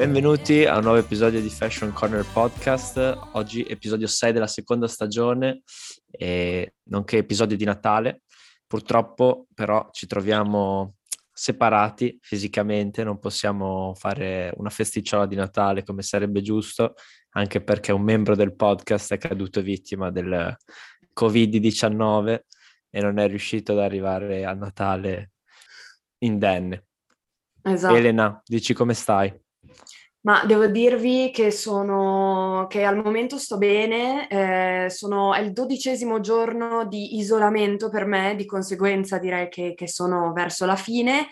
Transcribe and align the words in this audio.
Benvenuti 0.00 0.64
a 0.64 0.78
un 0.78 0.84
nuovo 0.84 0.96
episodio 0.96 1.42
di 1.42 1.50
Fashion 1.50 1.92
Corner 1.92 2.24
Podcast. 2.24 2.96
Oggi 3.32 3.62
episodio 3.64 4.06
6 4.06 4.32
della 4.32 4.46
seconda 4.46 4.88
stagione, 4.88 5.60
e 6.10 6.76
nonché 6.84 7.18
episodio 7.18 7.54
di 7.54 7.66
Natale. 7.66 8.22
Purtroppo 8.66 9.46
però 9.52 9.90
ci 9.92 10.06
troviamo 10.06 10.94
separati 11.30 12.18
fisicamente, 12.22 13.04
non 13.04 13.18
possiamo 13.18 13.92
fare 13.94 14.50
una 14.56 14.70
festicciola 14.70 15.26
di 15.26 15.36
Natale 15.36 15.84
come 15.84 16.00
sarebbe 16.00 16.40
giusto, 16.40 16.94
anche 17.32 17.62
perché 17.62 17.92
un 17.92 18.00
membro 18.00 18.34
del 18.34 18.56
podcast 18.56 19.12
è 19.12 19.18
caduto 19.18 19.60
vittima 19.60 20.10
del 20.10 20.56
Covid-19 21.14 22.40
e 22.88 23.02
non 23.02 23.18
è 23.18 23.28
riuscito 23.28 23.72
ad 23.72 23.80
arrivare 23.80 24.46
a 24.46 24.54
Natale 24.54 25.32
indenne. 26.20 26.86
Esatto. 27.60 27.94
Elena, 27.94 28.40
dici 28.46 28.72
come 28.72 28.94
stai? 28.94 29.30
Ma 30.22 30.44
devo 30.44 30.66
dirvi 30.66 31.30
che 31.32 31.50
sono, 31.50 32.66
che 32.68 32.84
al 32.84 32.96
momento 32.96 33.38
sto 33.38 33.56
bene, 33.56 34.28
eh, 34.28 34.90
sono, 34.90 35.32
è 35.32 35.40
il 35.40 35.52
dodicesimo 35.52 36.20
giorno 36.20 36.86
di 36.86 37.16
isolamento 37.16 37.88
per 37.88 38.04
me, 38.04 38.34
di 38.36 38.44
conseguenza 38.44 39.16
direi 39.18 39.48
che, 39.48 39.72
che 39.74 39.88
sono 39.88 40.32
verso 40.34 40.66
la 40.66 40.76
fine. 40.76 41.28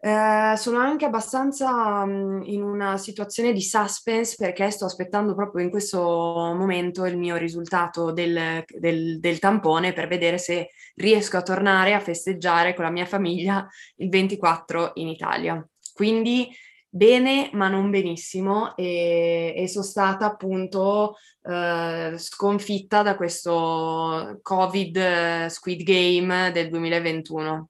Eh, 0.00 0.54
sono 0.56 0.78
anche 0.78 1.04
abbastanza 1.04 2.04
mh, 2.04 2.42
in 2.46 2.62
una 2.62 2.98
situazione 2.98 3.52
di 3.52 3.62
suspense 3.62 4.34
perché 4.36 4.68
sto 4.70 4.84
aspettando 4.84 5.34
proprio 5.34 5.64
in 5.64 5.70
questo 5.70 5.98
momento 6.00 7.06
il 7.06 7.16
mio 7.16 7.36
risultato 7.36 8.10
del, 8.10 8.64
del, 8.66 9.18
del 9.20 9.38
tampone 9.38 9.92
per 9.92 10.08
vedere 10.08 10.38
se 10.38 10.70
riesco 10.96 11.36
a 11.36 11.42
tornare 11.42 11.94
a 11.94 12.00
festeggiare 12.00 12.74
con 12.74 12.84
la 12.84 12.90
mia 12.90 13.06
famiglia 13.06 13.66
il 13.96 14.08
24 14.08 14.90
in 14.94 15.08
Italia. 15.08 15.66
Quindi 15.94 16.50
bene 16.94 17.50
ma 17.54 17.66
non 17.66 17.90
benissimo 17.90 18.76
e, 18.76 19.52
e 19.56 19.66
sono 19.66 19.82
stata 19.82 20.26
appunto 20.26 21.16
eh, 21.42 22.14
sconfitta 22.16 23.02
da 23.02 23.16
questo 23.16 24.38
Covid 24.40 24.96
eh, 24.96 25.46
Squid 25.50 25.82
Game 25.82 26.52
del 26.52 26.68
2021. 26.68 27.68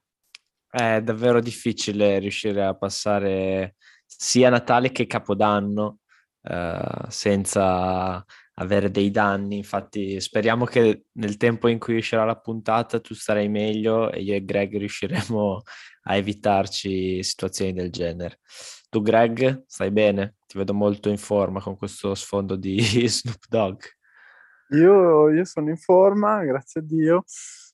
È 0.69 1.00
davvero 1.00 1.41
difficile 1.41 2.19
riuscire 2.19 2.64
a 2.64 2.75
passare 2.75 3.77
sia 4.05 4.50
Natale 4.50 4.92
che 4.92 5.06
Capodanno 5.06 6.00
eh, 6.42 7.06
senza 7.08 8.22
avere 8.55 8.91
dei 8.91 9.11
danni. 9.11 9.56
Infatti, 9.56 10.20
speriamo 10.20 10.67
che 10.67 11.06
nel 11.12 11.39
tempo 11.39 11.69
in 11.69 11.78
cui 11.78 11.97
uscirà 11.97 12.25
la 12.27 12.39
puntata 12.39 13.00
tu 13.00 13.14
starai 13.14 13.48
meglio 13.48 14.12
e 14.12 14.20
io 14.20 14.34
e 14.34 14.45
Greg 14.45 14.77
riusciremo 14.77 15.62
a 16.02 16.17
evitarci 16.17 17.22
situazioni 17.22 17.72
del 17.72 17.91
genere. 17.91 18.41
Tu, 18.94 19.02
Greg, 19.02 19.64
stai 19.66 19.90
bene? 19.90 20.36
Ti 20.46 20.56
vedo 20.56 20.72
molto 20.72 21.08
in 21.08 21.18
forma 21.18 21.60
con 21.60 21.76
questo 21.76 22.14
sfondo 22.14 22.54
di 22.54 22.78
Snoop 23.10 23.48
Dogg. 23.48 23.80
Io, 24.68 25.30
io 25.30 25.44
sono 25.44 25.68
in 25.68 25.76
forma, 25.76 26.44
grazie 26.44 26.80
a 26.80 26.84
Dio. 26.84 27.24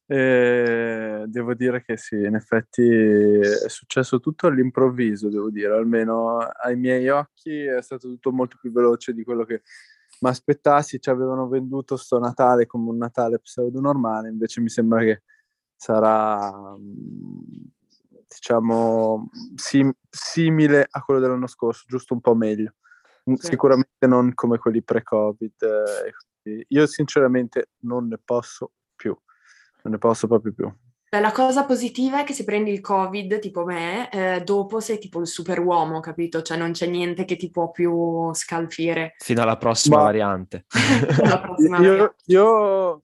E 0.06 1.24
devo 1.26 1.52
dire 1.52 1.84
che 1.84 1.98
sì, 1.98 2.14
in 2.14 2.36
effetti 2.36 2.88
è 2.88 3.68
successo 3.68 4.18
tutto 4.18 4.46
all'improvviso, 4.46 5.28
devo 5.28 5.50
dire, 5.50 5.74
almeno 5.74 6.38
ai 6.38 6.76
miei 6.76 7.10
occhi 7.10 7.64
è 7.64 7.82
stato 7.82 8.08
tutto 8.08 8.32
molto 8.32 8.56
più 8.58 8.72
veloce 8.72 9.12
di 9.12 9.22
quello 9.22 9.44
che 9.44 9.60
mi 10.20 10.30
aspettassi. 10.30 11.02
Ci 11.02 11.10
avevano 11.10 11.48
venduto 11.48 11.98
sto 11.98 12.18
Natale 12.18 12.64
come 12.64 12.88
un 12.88 12.96
Natale 12.96 13.40
pseudo 13.40 13.78
normale, 13.78 14.30
invece 14.30 14.62
mi 14.62 14.70
sembra 14.70 15.00
che 15.00 15.20
sarà 15.76 16.50
diciamo, 18.34 19.28
sim- 19.56 19.94
simile 20.08 20.86
a 20.88 21.02
quello 21.02 21.20
dell'anno 21.20 21.48
scorso, 21.48 21.84
giusto 21.86 22.14
un 22.14 22.20
po' 22.20 22.34
meglio. 22.34 22.74
Sì. 23.24 23.48
Sicuramente 23.48 24.06
non 24.06 24.32
come 24.34 24.58
quelli 24.58 24.82
pre-Covid. 24.82 25.62
Eh, 26.42 26.64
io 26.68 26.86
sinceramente 26.86 27.70
non 27.80 28.06
ne 28.06 28.18
posso 28.22 28.72
più, 28.94 29.16
non 29.82 29.92
ne 29.92 29.98
posso 29.98 30.26
proprio 30.26 30.52
più. 30.52 30.72
La 31.12 31.32
cosa 31.32 31.64
positiva 31.64 32.20
è 32.20 32.24
che 32.24 32.32
se 32.32 32.44
prendi 32.44 32.70
il 32.70 32.80
Covid, 32.80 33.40
tipo 33.40 33.64
me, 33.64 34.08
eh, 34.10 34.42
dopo 34.42 34.78
sei 34.78 35.00
tipo 35.00 35.20
il 35.20 35.26
super 35.26 35.58
uomo, 35.58 35.98
capito? 35.98 36.40
Cioè 36.40 36.56
non 36.56 36.70
c'è 36.70 36.86
niente 36.86 37.24
che 37.24 37.34
ti 37.34 37.50
può 37.50 37.72
più 37.72 38.32
scalfire. 38.32 39.16
Fino 39.18 39.42
alla 39.42 39.56
prossima 39.56 39.96
Ma... 39.96 40.02
variante. 40.04 40.66
prossima 41.42 41.78
io, 41.78 41.90
variante. 41.90 42.14
Io, 42.26 43.02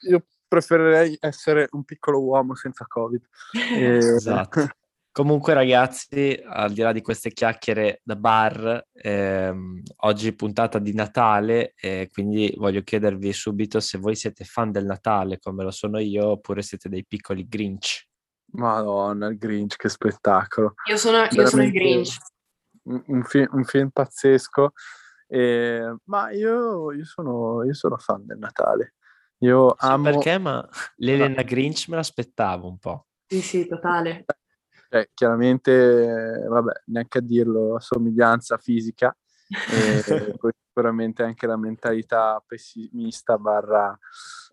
io 0.00 0.24
preferirei 0.50 1.16
essere 1.20 1.68
un 1.70 1.84
piccolo 1.84 2.20
uomo 2.20 2.54
senza 2.56 2.84
Covid. 2.86 3.22
E... 3.54 3.96
Esatto. 3.96 4.66
Comunque 5.12 5.54
ragazzi, 5.54 6.40
al 6.44 6.72
di 6.72 6.82
là 6.82 6.92
di 6.92 7.02
queste 7.02 7.32
chiacchiere 7.32 8.00
da 8.04 8.14
bar, 8.14 8.86
ehm, 8.92 9.82
oggi 10.02 10.32
puntata 10.36 10.78
di 10.78 10.94
Natale 10.94 11.74
e 11.74 12.08
quindi 12.12 12.54
voglio 12.56 12.82
chiedervi 12.82 13.32
subito 13.32 13.80
se 13.80 13.98
voi 13.98 14.14
siete 14.14 14.44
fan 14.44 14.70
del 14.70 14.84
Natale 14.84 15.40
come 15.40 15.64
lo 15.64 15.72
sono 15.72 15.98
io 15.98 16.28
oppure 16.28 16.62
siete 16.62 16.88
dei 16.88 17.04
piccoli 17.04 17.48
Grinch. 17.48 18.06
Madonna, 18.52 19.26
il 19.26 19.36
Grinch, 19.36 19.76
che 19.76 19.88
spettacolo. 19.88 20.74
Io 20.88 20.96
sono, 20.96 21.26
io 21.28 21.46
sono 21.46 21.64
il 21.64 21.72
Grinch. 21.72 22.16
Un, 22.84 23.02
un, 23.06 23.24
film, 23.24 23.48
un 23.50 23.64
film 23.64 23.90
pazzesco, 23.90 24.72
eh, 25.26 25.96
ma 26.04 26.30
io, 26.30 26.92
io, 26.92 27.04
sono, 27.04 27.64
io 27.64 27.74
sono 27.74 27.96
fan 27.98 28.24
del 28.24 28.38
Natale. 28.38 28.94
Io 29.40 29.76
sì, 29.78 29.86
amo... 29.86 30.02
perché? 30.02 30.38
Ma 30.38 30.66
l'Elena 30.96 31.42
Grinch 31.42 31.88
me 31.88 31.96
l'aspettavo 31.96 32.68
un 32.68 32.78
po'. 32.78 33.06
Sì, 33.26 33.40
sì, 33.40 33.66
totale. 33.66 34.24
Eh, 34.90 35.10
chiaramente, 35.14 36.44
vabbè, 36.48 36.82
neanche 36.86 37.18
a 37.18 37.22
dirlo, 37.22 37.78
somiglianza 37.78 38.58
fisica, 38.58 39.16
e 39.48 40.02
poi 40.38 40.52
sicuramente 40.66 41.22
anche 41.22 41.46
la 41.46 41.56
mentalità 41.56 42.42
pessimista 42.44 43.38
barra 43.38 43.96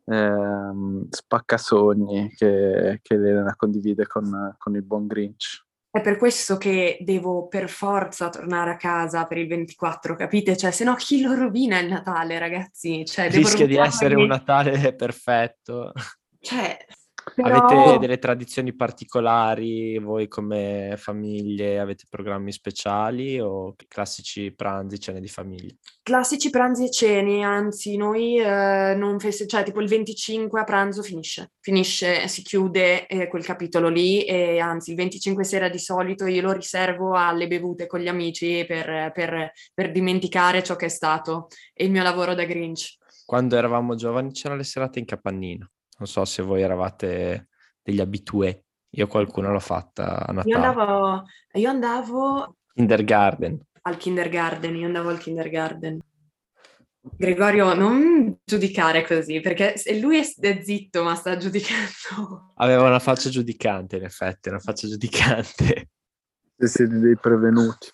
ehm, 0.06 1.08
spaccasogni 1.10 2.34
che, 2.36 3.00
che 3.02 3.18
l'Elena 3.18 3.56
condivide 3.56 4.08
con, 4.08 4.56
con 4.58 4.76
il 4.76 4.84
buon 4.84 5.08
Grinch. 5.08 5.66
È 5.98 6.02
per 6.02 6.18
questo 6.18 6.58
che 6.58 7.00
devo 7.02 7.48
per 7.48 7.70
forza 7.70 8.30
tornare 8.30 8.70
a 8.70 8.76
casa 8.76 9.26
per 9.26 9.40
il 9.40 9.48
24, 9.48 10.16
capite? 10.16 10.56
Cioè, 10.56 10.70
se 10.70 10.84
no 10.84 10.94
chi 10.94 11.22
lo 11.22 11.34
rovina 11.34 11.80
il 11.80 11.88
Natale, 11.88 12.38
ragazzi? 12.38 13.04
Cioè, 13.04 13.32
Rischia 13.32 13.66
di 13.66 13.78
essere 13.78 14.14
un 14.14 14.28
Natale 14.28 14.94
perfetto. 14.94 15.94
Cioè, 16.40 16.78
però... 17.42 17.68
Avete 17.68 18.00
delle 18.00 18.18
tradizioni 18.18 18.74
particolari 18.74 20.00
voi 20.00 20.28
come 20.28 20.96
famiglie? 20.98 21.80
Avete 21.80 22.06
programmi 22.10 22.52
speciali 22.52 23.40
o 23.40 23.76
classici 23.88 24.52
pranzi, 24.56 25.00
cene 25.00 25.20
di 25.20 25.28
famiglia? 25.28 25.74
Classici 26.02 26.50
pranzi 26.50 26.86
e 26.86 26.92
cene, 26.92 27.44
anzi 27.44 27.96
noi 27.96 28.38
eh, 28.40 28.96
non 28.96 29.20
festeggiamo, 29.20 29.64
cioè 29.64 29.64
tipo 29.64 29.82
il 29.82 29.88
25 29.88 30.60
a 30.60 30.64
pranzo 30.64 31.04
finisce, 31.04 31.52
finisce, 31.60 32.28
si 32.28 32.42
chiude 32.42 33.06
eh, 33.06 33.28
quel 33.28 33.46
capitolo 33.46 33.88
lì 33.88 34.24
e 34.24 34.60
anzi 34.60 34.92
il 34.92 34.96
25 34.96 35.44
sera 35.44 35.70
di 35.70 35.80
solito 35.80 36.26
io 36.26 36.42
lo 36.42 36.54
riservo 36.54 37.14
alle 37.14 37.48
bevute 37.48 37.86
con 37.86 38.00
gli 38.00 38.08
amici 38.08 38.66
per, 38.68 39.12
per, 39.14 39.52
per 39.74 39.92
dimenticare 39.92 40.64
ciò 40.64 40.76
che 40.76 40.86
è 40.86 40.90
stato 40.90 41.50
e 41.74 41.86
il 41.86 41.92
mio 41.92 42.02
lavoro 42.02 42.34
da 42.34 42.46
Grinch. 42.46 42.98
Quando 43.26 43.58
eravamo 43.58 43.94
giovani 43.96 44.32
c'erano 44.32 44.58
le 44.58 44.64
serate 44.64 45.00
in 45.00 45.06
capannina. 45.06 45.70
Non 45.98 46.08
so 46.08 46.26
se 46.26 46.42
voi 46.44 46.62
eravate 46.62 47.50
degli 47.82 48.00
abitué. 48.00 48.66
Io 48.92 49.08
qualcuno 49.08 49.52
l'ho 49.52 49.60
fatta 49.60 50.26
a 50.26 50.32
Natale. 50.32 50.50
Io 50.50 50.58
andavo, 50.58 51.24
io 51.54 51.70
andavo... 51.70 52.56
Kindergarten. 52.74 53.60
Al 53.82 53.98
kindergarten, 53.98 54.76
io 54.76 54.86
andavo 54.86 55.10
al 55.10 55.18
kindergarten. 55.18 56.00
Gregorio, 57.00 57.74
non 57.74 58.38
giudicare 58.44 59.06
così, 59.06 59.40
perché 59.40 59.76
lui 60.00 60.20
è, 60.20 60.62
zitto, 60.62 61.04
ma 61.04 61.16
sta 61.16 61.38
giudicando. 61.38 62.54
Aveva 62.56 62.84
una 62.84 63.00
faccia 63.00 63.30
giudicante, 63.30 63.96
in 63.96 64.04
effetti, 64.04 64.50
una 64.50 64.60
faccia 64.60 64.88
giudicante. 64.88 65.90
Sì, 66.58 66.68
siete 66.68 67.00
dei 67.00 67.18
prevenuti. 67.18 67.90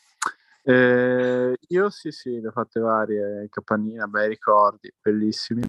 Eh, 0.64 1.56
io 1.68 1.90
sì, 1.90 2.12
sì, 2.12 2.40
le 2.40 2.48
ho 2.48 2.52
fatte 2.52 2.80
varie, 2.80 3.48
capannine, 3.50 4.06
bei 4.08 4.30
ricordi, 4.30 4.92
bellissimi. 5.00 5.62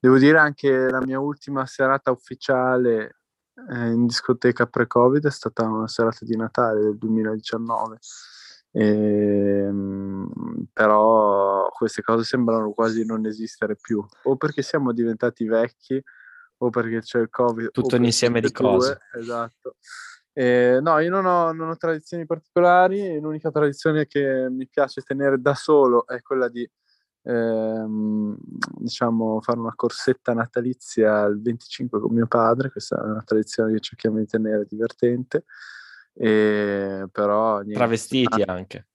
Devo 0.00 0.18
dire 0.18 0.38
anche 0.38 0.90
la 0.90 1.00
mia 1.04 1.18
ultima 1.18 1.66
serata 1.66 2.10
ufficiale 2.10 3.16
eh, 3.70 3.88
in 3.88 4.06
discoteca 4.06 4.66
pre-Covid 4.66 5.26
è 5.26 5.30
stata 5.30 5.64
una 5.64 5.88
serata 5.88 6.24
di 6.24 6.36
Natale 6.36 6.80
del 6.80 6.98
2019. 6.98 7.98
E, 8.70 8.84
ehm, 8.84 10.66
però 10.72 11.68
queste 11.70 12.02
cose 12.02 12.24
sembrano 12.24 12.72
quasi 12.72 13.04
non 13.04 13.26
esistere 13.26 13.76
più, 13.76 14.04
o 14.24 14.36
perché 14.36 14.62
siamo 14.62 14.92
diventati 14.92 15.44
vecchi, 15.46 16.00
o 16.58 16.70
perché 16.70 17.00
c'è 17.00 17.18
il 17.18 17.30
Covid. 17.30 17.70
Tutto 17.70 17.96
un 17.96 18.04
insieme 18.04 18.40
di 18.40 18.52
cose. 18.52 19.00
Due, 19.12 19.20
esatto. 19.20 19.76
Eh, 20.32 20.78
no, 20.80 20.98
io 21.00 21.10
non 21.10 21.26
ho, 21.26 21.52
non 21.52 21.70
ho, 21.70 21.76
tradizioni 21.76 22.24
particolari, 22.24 23.18
l'unica 23.18 23.50
tradizione 23.50 24.06
che 24.06 24.48
mi 24.48 24.68
piace 24.68 25.02
tenere 25.02 25.40
da 25.40 25.54
solo 25.54 26.06
è 26.06 26.22
quella 26.22 26.48
di 26.48 26.68
ehm, 27.28 28.36
diciamo, 28.78 29.40
fare 29.40 29.58
una 29.58 29.74
corsetta 29.74 30.32
natalizia 30.32 31.24
il 31.24 31.40
25 31.42 32.00
con 32.00 32.14
mio 32.14 32.26
padre, 32.26 32.70
questa 32.70 32.98
è 32.98 33.04
una 33.04 33.22
tradizione 33.22 33.72
che 33.74 33.80
cerchiamo 33.80 34.18
di 34.18 34.26
tenere 34.26 34.64
divertente, 34.68 35.44
e, 36.14 37.06
però... 37.12 37.56
Niente, 37.58 37.74
Travestiti 37.74 38.42
anche. 38.42 38.86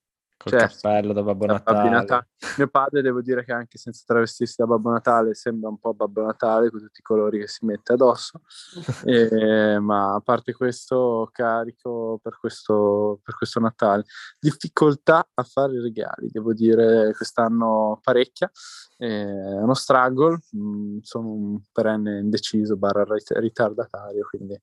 Col 0.44 0.60
certo. 0.60 0.76
cappello 0.82 1.14
da 1.14 1.24
Babbo 1.24 1.46
Natale. 1.46 1.90
Natale. 1.90 2.28
Mio 2.58 2.68
padre, 2.68 3.02
devo 3.02 3.22
dire 3.22 3.46
che 3.46 3.54
anche 3.54 3.78
senza 3.78 4.04
travestirsi 4.06 4.56
da 4.58 4.66
Babbo 4.66 4.92
Natale, 4.92 5.36
sembra 5.36 5.70
un 5.70 5.80
po' 5.80 5.94
Babbo 5.94 6.22
Natale 6.22 6.70
con 6.70 6.82
tutti 6.82 7.00
i 7.00 7.02
colori 7.02 7.40
che 7.40 7.48
si 7.48 7.66
mette 7.66 7.94
addosso. 7.94 8.42
e, 9.06 9.80
ma 9.80 10.16
a 10.16 10.20
parte 10.20 10.52
questo, 10.52 11.30
carico 11.32 12.20
per 12.22 12.38
questo, 12.38 13.22
per 13.24 13.38
questo 13.38 13.62
Natale. 13.62 14.04
Difficoltà 14.38 15.26
a 15.34 15.44
fare 15.44 15.76
i 15.76 15.80
regali, 15.80 16.28
devo 16.30 16.54
dire, 16.54 17.14
quest'anno 17.16 18.02
parecchia. 18.04 18.52
È 18.98 19.06
uno 19.06 19.74
struggle, 19.74 20.40
mm, 20.58 20.98
sono 21.04 21.30
un 21.30 21.62
perenne 21.72 22.20
indeciso, 22.20 22.76
barra 22.76 23.06
ritardatario, 23.40 24.28
quindi 24.30 24.62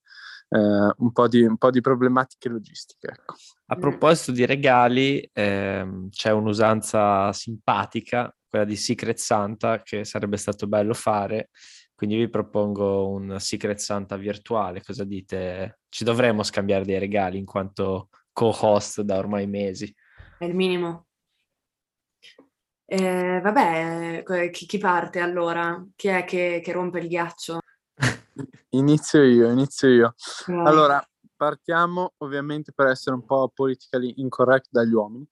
un, 0.58 1.12
po 1.12 1.28
di, 1.28 1.42
un, 1.42 1.56
po 1.56 1.70
di, 1.70 1.80
problematiche 1.80 2.48
logistiche. 2.48 3.08
Ecco. 3.08 3.34
A 3.66 3.76
proposito 3.76 4.32
di 4.32 4.44
regali, 4.44 5.28
ehm, 5.32 6.08
c'è 6.10 6.32
un'usanza 6.32 7.32
simpatica, 7.32 8.34
quella 8.48 8.64
di 8.64 8.76
Secret 8.76 9.18
Santa, 9.18 9.82
che 9.82 10.04
sarebbe 10.04 10.36
stato 10.36 10.66
bello 10.66 10.94
fare. 10.94 11.50
Quindi 11.94 12.16
vi 12.16 12.28
propongo 12.28 13.08
un 13.10 13.38
Secret 13.38 13.78
Santa 13.78 14.16
virtuale. 14.16 14.82
Cosa 14.82 15.04
dite? 15.04 15.80
Ci 15.88 16.02
dovremmo 16.02 16.42
scambiare 16.42 16.84
dei 16.84 16.98
regali 16.98 17.38
in 17.38 17.44
quanto 17.44 18.08
co-host 18.32 19.02
da 19.02 19.18
ormai 19.18 19.46
mesi. 19.46 19.94
È 20.38 20.46
il 20.46 20.54
minimo. 20.54 21.06
Eh, 22.86 23.40
vabbè, 23.40 24.24
chi, 24.50 24.66
chi, 24.66 24.78
parte 24.78 25.20
allora? 25.20 25.86
Chi 25.94 26.08
è 26.08 26.24
che, 26.24 26.60
che 26.64 26.72
rompe 26.72 26.98
il 26.98 27.06
ghiaccio? 27.06 27.60
Inizio 28.70 29.22
io, 29.22 29.50
inizio 29.50 29.88
io. 29.88 30.14
No. 30.46 30.66
Allora, 30.66 31.04
partiamo 31.36 32.14
ovviamente 32.18 32.72
per 32.72 32.88
essere 32.88 33.14
un 33.14 33.24
po' 33.24 33.50
politically 33.54 34.14
incorrect 34.16 34.68
dagli 34.70 34.92
uomini. 34.92 35.26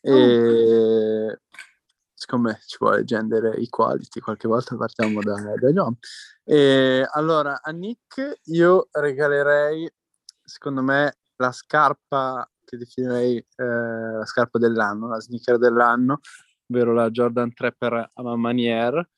E 0.00 1.30
oh. 1.30 1.38
secondo 2.12 2.48
me 2.48 2.60
ci 2.66 2.76
vuole 2.78 3.04
gender 3.04 3.54
equality, 3.58 4.20
qualche 4.20 4.46
volta 4.46 4.76
partiamo 4.76 5.20
da, 5.22 5.34
dagli 5.56 5.76
uomini. 5.76 5.98
E 6.44 7.08
allora, 7.12 7.60
a 7.62 7.70
Nick 7.70 8.40
io 8.44 8.88
regalerei, 8.90 9.90
secondo 10.42 10.82
me, 10.82 11.16
la 11.36 11.52
scarpa 11.52 12.48
che 12.64 12.76
definirei 12.76 13.36
eh, 13.36 13.64
la 13.64 14.26
scarpa 14.26 14.58
dell'anno, 14.58 15.08
la 15.08 15.20
sneaker 15.20 15.58
dell'anno, 15.58 16.20
ovvero 16.68 16.92
la 16.92 17.10
Jordan 17.10 17.52
3 17.52 17.72
per 17.72 18.10
Amamanier 18.14 19.08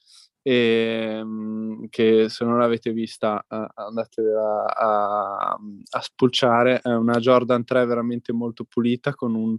e, 0.46 1.18
ehm, 1.18 1.88
che 1.88 2.28
se 2.28 2.44
non 2.44 2.58
l'avete 2.58 2.92
vista 2.92 3.44
uh, 3.48 3.66
andatevela 3.74 4.76
a, 4.76 5.58
a, 5.90 6.00
spulciare, 6.00 6.80
è 6.82 6.94
una 6.94 7.18
Jordan 7.18 7.64
3 7.64 7.84
veramente 7.84 8.32
molto 8.32 8.64
pulita 8.64 9.12
con 9.16 9.34
un 9.34 9.58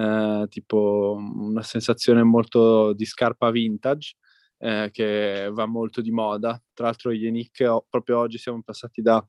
uh, 0.00 0.48
tipo 0.48 1.18
una 1.18 1.62
sensazione 1.62 2.22
molto 2.22 2.94
di 2.94 3.04
scarpa 3.04 3.50
vintage 3.50 4.14
uh, 4.60 4.88
che 4.90 5.50
va 5.52 5.66
molto 5.66 6.00
di 6.00 6.10
moda. 6.10 6.58
Tra 6.72 6.86
l'altro 6.86 7.12
Yannick 7.12 7.84
proprio 7.90 8.18
oggi 8.18 8.38
siamo 8.38 8.62
passati 8.62 9.02
da, 9.02 9.22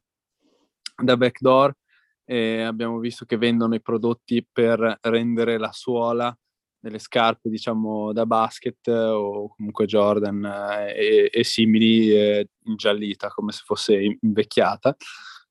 da 1.03 1.17
Backdoor 1.17 1.75
e 2.23 2.61
abbiamo 2.61 2.99
visto 2.99 3.25
che 3.25 3.35
vendono 3.35 3.75
i 3.75 3.81
prodotti 3.81 4.47
per 4.49 4.99
rendere 5.01 5.57
la 5.57 5.73
suola 5.73 6.33
delle 6.85 6.99
scarpe 6.99 7.49
diciamo 7.49 8.13
da 8.13 8.27
basket 8.27 8.87
o 8.87 9.47
comunque 9.55 9.85
Jordan 9.85 10.45
eh, 10.45 10.93
e, 10.95 11.29
e, 11.33 11.43
simili 11.43 12.11
eh, 12.11 12.49
ingiallita 12.65 13.29
come 13.29 13.51
se 13.51 13.63
fosse 13.65 14.17
invecchiata 14.21 14.95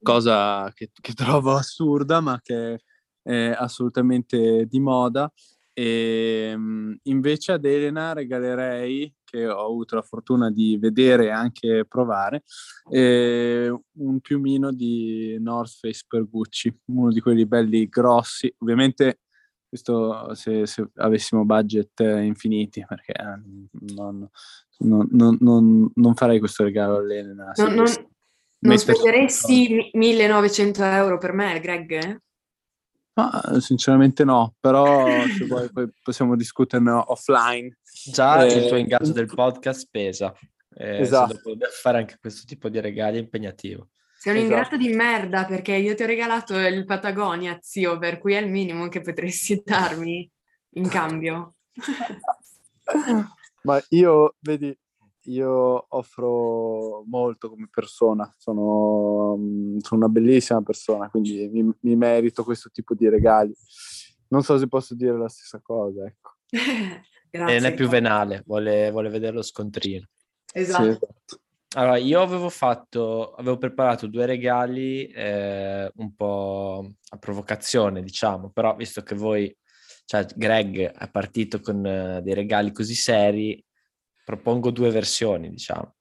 cosa 0.01 0.71
che, 0.73 0.91
che 0.93 1.13
trovo 1.15 1.57
assurda 1.57 2.21
ma 2.21 2.39
che 2.41 2.79
è 3.21 3.55
assolutamente 3.57 4.67
di 4.67 4.79
moda. 4.79 5.33
E 5.77 6.51
ehm, 6.53 6.99
invece 7.05 7.53
ad 7.53 7.65
Elena 7.65 8.13
regalerei 8.13 9.13
che 9.25 9.49
ho 9.49 9.67
avuto 9.67 9.97
la 9.97 10.03
fortuna 10.03 10.49
di 10.49 10.77
vedere 10.79 11.25
e 11.25 11.31
anche 11.31 11.85
provare 11.89 12.45
eh, 12.93 13.75
un 13.97 14.21
piumino 14.21 14.71
di 14.71 15.37
North 15.41 15.79
Face 15.81 16.05
per 16.07 16.29
Gucci 16.29 16.73
uno 16.93 17.11
di 17.11 17.21
quelli 17.21 17.45
belli 17.45 17.89
grossi. 17.89 18.55
Ovviamente 18.59 19.23
questo 19.75 20.35
se, 20.37 20.67
se 20.69 20.89
avessimo 20.99 21.45
budget 21.45 21.99
infiniti, 21.99 22.85
perché 22.87 23.13
eh, 23.13 23.41
non, 23.95 24.29
non, 24.79 25.37
non, 25.41 25.91
non, 25.93 26.15
farei 26.15 26.39
questo 26.39 26.63
regalo 26.63 26.99
all'Elena. 26.99 27.51
Non, 27.57 27.75
non, 27.75 27.87
non 28.61 28.79
spenderesti 28.79 29.91
1900 29.95 30.85
euro 30.85 31.19
per 31.19 31.33
me, 31.33 31.59
Greg? 31.59 32.21
Ma, 33.15 33.43
sinceramente 33.59 34.23
no, 34.23 34.55
però 34.61 35.07
se 35.37 35.45
vuoi 35.47 35.69
poi 35.73 35.89
possiamo 36.01 36.37
discuterne 36.37 36.93
offline. 36.93 37.77
Già 38.13 38.45
eh, 38.45 38.59
il 38.59 38.69
tuo 38.69 38.77
ingaggio 38.77 39.13
del 39.13 39.27
podcast 39.27 39.89
pesa. 39.91 40.33
Eh, 40.73 41.01
esatto. 41.01 41.35
Se 41.35 41.57
fare 41.83 41.99
anche 41.99 42.17
questo 42.21 42.43
tipo 42.47 42.69
di 42.69 42.79
regali 42.79 43.17
è 43.17 43.21
impegnativo. 43.21 43.89
Sei 44.25 44.33
un 44.33 44.39
esatto. 44.39 44.55
ingrato 44.55 44.77
di 44.79 44.89
merda 44.89 45.45
perché 45.45 45.75
io 45.75 45.95
ti 45.95 46.03
ho 46.03 46.07
regalato 46.07 46.59
il 46.59 46.87
Patagonia, 46.87 47.59
zio, 47.61 47.99
per 47.99 48.19
cui 48.19 48.33
è 48.33 48.41
il 48.41 48.51
minimo 48.51 48.89
che 48.89 49.03
potresti 49.03 49.61
darmi 49.63 50.33
in 50.77 50.89
cambio. 50.89 51.57
Ma 53.65 53.85
io, 53.91 54.37
vedi, 54.41 54.75
io 55.25 55.87
offro 55.91 57.05
molto 57.05 57.51
come 57.51 57.69
persona, 57.71 58.35
sono, 58.39 59.37
sono 59.81 60.01
una 60.01 60.09
bellissima 60.09 60.63
persona, 60.63 61.11
quindi 61.11 61.47
mi, 61.53 61.71
mi, 61.81 61.95
merito 61.95 62.45
questo 62.45 62.71
tipo 62.71 62.95
di 62.95 63.07
regali. 63.11 63.55
Non 64.29 64.43
so 64.43 64.57
se 64.57 64.69
posso 64.69 64.95
dire 64.95 65.19
la 65.19 65.29
stessa 65.29 65.61
cosa, 65.61 66.07
ecco. 66.07 66.37
Grazie. 67.29 67.57
E 67.57 67.61
non 67.61 67.71
è 67.71 67.75
più 67.75 67.89
venale, 67.89 68.43
vuole, 68.47 68.91
vuole 68.91 69.11
vedere 69.11 69.35
lo 69.35 69.43
scontrino. 69.43 70.07
Esatto. 70.51 70.83
Sì, 70.83 70.89
esatto. 70.89 71.44
Allora, 71.77 71.97
io 71.97 72.23
avevo 72.23 72.51
fatto, 72.51 73.33
avevo 73.33 73.59
preparato 73.59 74.07
due 74.07 74.27
regali 74.27 75.07
eh, 75.09 75.91
un 75.97 76.15
po' 76.15 76.89
a 77.09 77.19
provocazione, 77.19 78.01
diciamo, 78.01 78.51
però 78.51 78.77
visto 78.77 79.03
che 79.03 79.17
voi, 79.17 79.57
cioè 80.05 80.25
Greg 80.37 80.93
è 80.93 81.11
partito 81.11 81.59
con 81.61 81.85
eh, 81.85 82.21
dei 82.23 82.35
regali 82.35 82.71
così 82.71 82.95
seri, 82.95 83.65
propongo 84.25 84.71
due 84.71 84.91
versioni, 84.91 85.51
diciamo. 85.51 85.97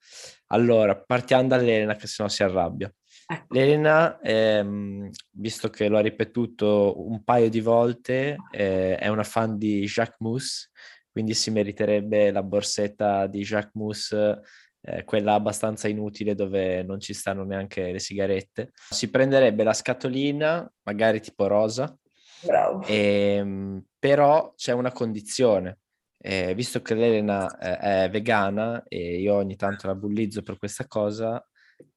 Allora, 0.48 0.96
partiamo 0.96 1.48
dall'Elena 1.48 1.96
che 1.96 2.06
sennò 2.06 2.30
si 2.30 2.44
arrabbia. 2.44 2.94
Ecco. 3.26 3.54
L'Elena, 3.56 4.20
ehm, 4.20 5.10
visto 5.32 5.72
che 5.72 5.88
lo 5.88 5.98
ha 5.98 6.02
ripetuto 6.02 7.02
un 7.10 7.24
paio 7.24 7.50
di 7.50 7.62
volte, 7.62 8.36
eh, 8.52 8.96
è 8.96 9.08
una 9.08 9.24
fan 9.24 9.58
di 9.58 9.86
Jacques 9.86 10.20
Mousse, 10.20 10.70
quindi 11.12 11.34
si 11.34 11.50
meriterebbe 11.50 12.30
la 12.30 12.44
borsetta 12.44 13.26
di 13.26 13.42
Jacques 13.42 13.74
Mousse 13.74 14.42
eh, 14.84 15.04
quella 15.04 15.34
abbastanza 15.34 15.88
inutile 15.88 16.36
dove 16.36 16.84
non 16.84 17.00
ci 17.00 17.14
stanno 17.14 17.44
neanche 17.44 17.92
le 17.92 18.00
sigarette. 18.00 18.72
Si 18.90 19.10
prenderebbe 19.10 19.64
la 19.64 19.74
scatolina, 19.74 20.72
magari 20.84 21.22
tipo 21.22 21.48
rosa, 21.48 21.98
Bravo. 22.44 22.84
E, 22.86 23.36
ehm, 23.38 23.84
però 23.98 24.54
c'è 24.56 24.74
una 24.74 24.92
condizione. 24.92 25.80
Eh, 26.26 26.54
visto 26.56 26.82
che 26.82 26.94
l'Elena 26.96 27.58
eh, 27.58 28.06
è 28.06 28.10
vegana 28.10 28.84
e 28.88 29.20
io 29.20 29.36
ogni 29.36 29.58
tanto 29.58 29.88
la 29.88 29.96
bullizzo 29.96 30.42
per 30.42 30.58
questa 30.58 30.88
cosa, 30.88 31.46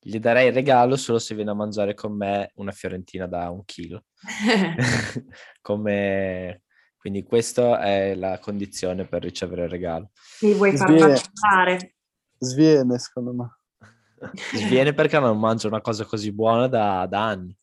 gli 0.00 0.18
darei 0.18 0.48
il 0.48 0.52
regalo 0.52 0.96
solo 0.96 1.20
se 1.20 1.36
viene 1.36 1.52
a 1.52 1.54
mangiare 1.54 1.94
con 1.94 2.16
me 2.16 2.50
una 2.56 2.72
fiorentina 2.72 3.26
da 3.26 3.50
un 3.50 3.64
chilo. 3.64 4.04
Come... 5.60 6.62
Quindi 6.96 7.22
questa 7.22 7.82
è 7.82 8.16
la 8.16 8.40
condizione 8.40 9.06
per 9.06 9.22
ricevere 9.22 9.64
il 9.64 9.68
regalo. 9.68 10.10
Mi 10.40 10.54
vuoi 10.54 10.76
far 10.76 10.92
passare? 10.92 11.95
Sviene, 12.38 12.98
secondo 12.98 13.32
me. 13.32 13.56
Sviene 14.54 14.92
perché 14.94 15.18
non 15.18 15.38
mangio 15.38 15.68
una 15.68 15.80
cosa 15.80 16.04
così 16.04 16.32
buona 16.32 16.66
da, 16.66 17.06
da 17.06 17.26
anni. 17.26 17.56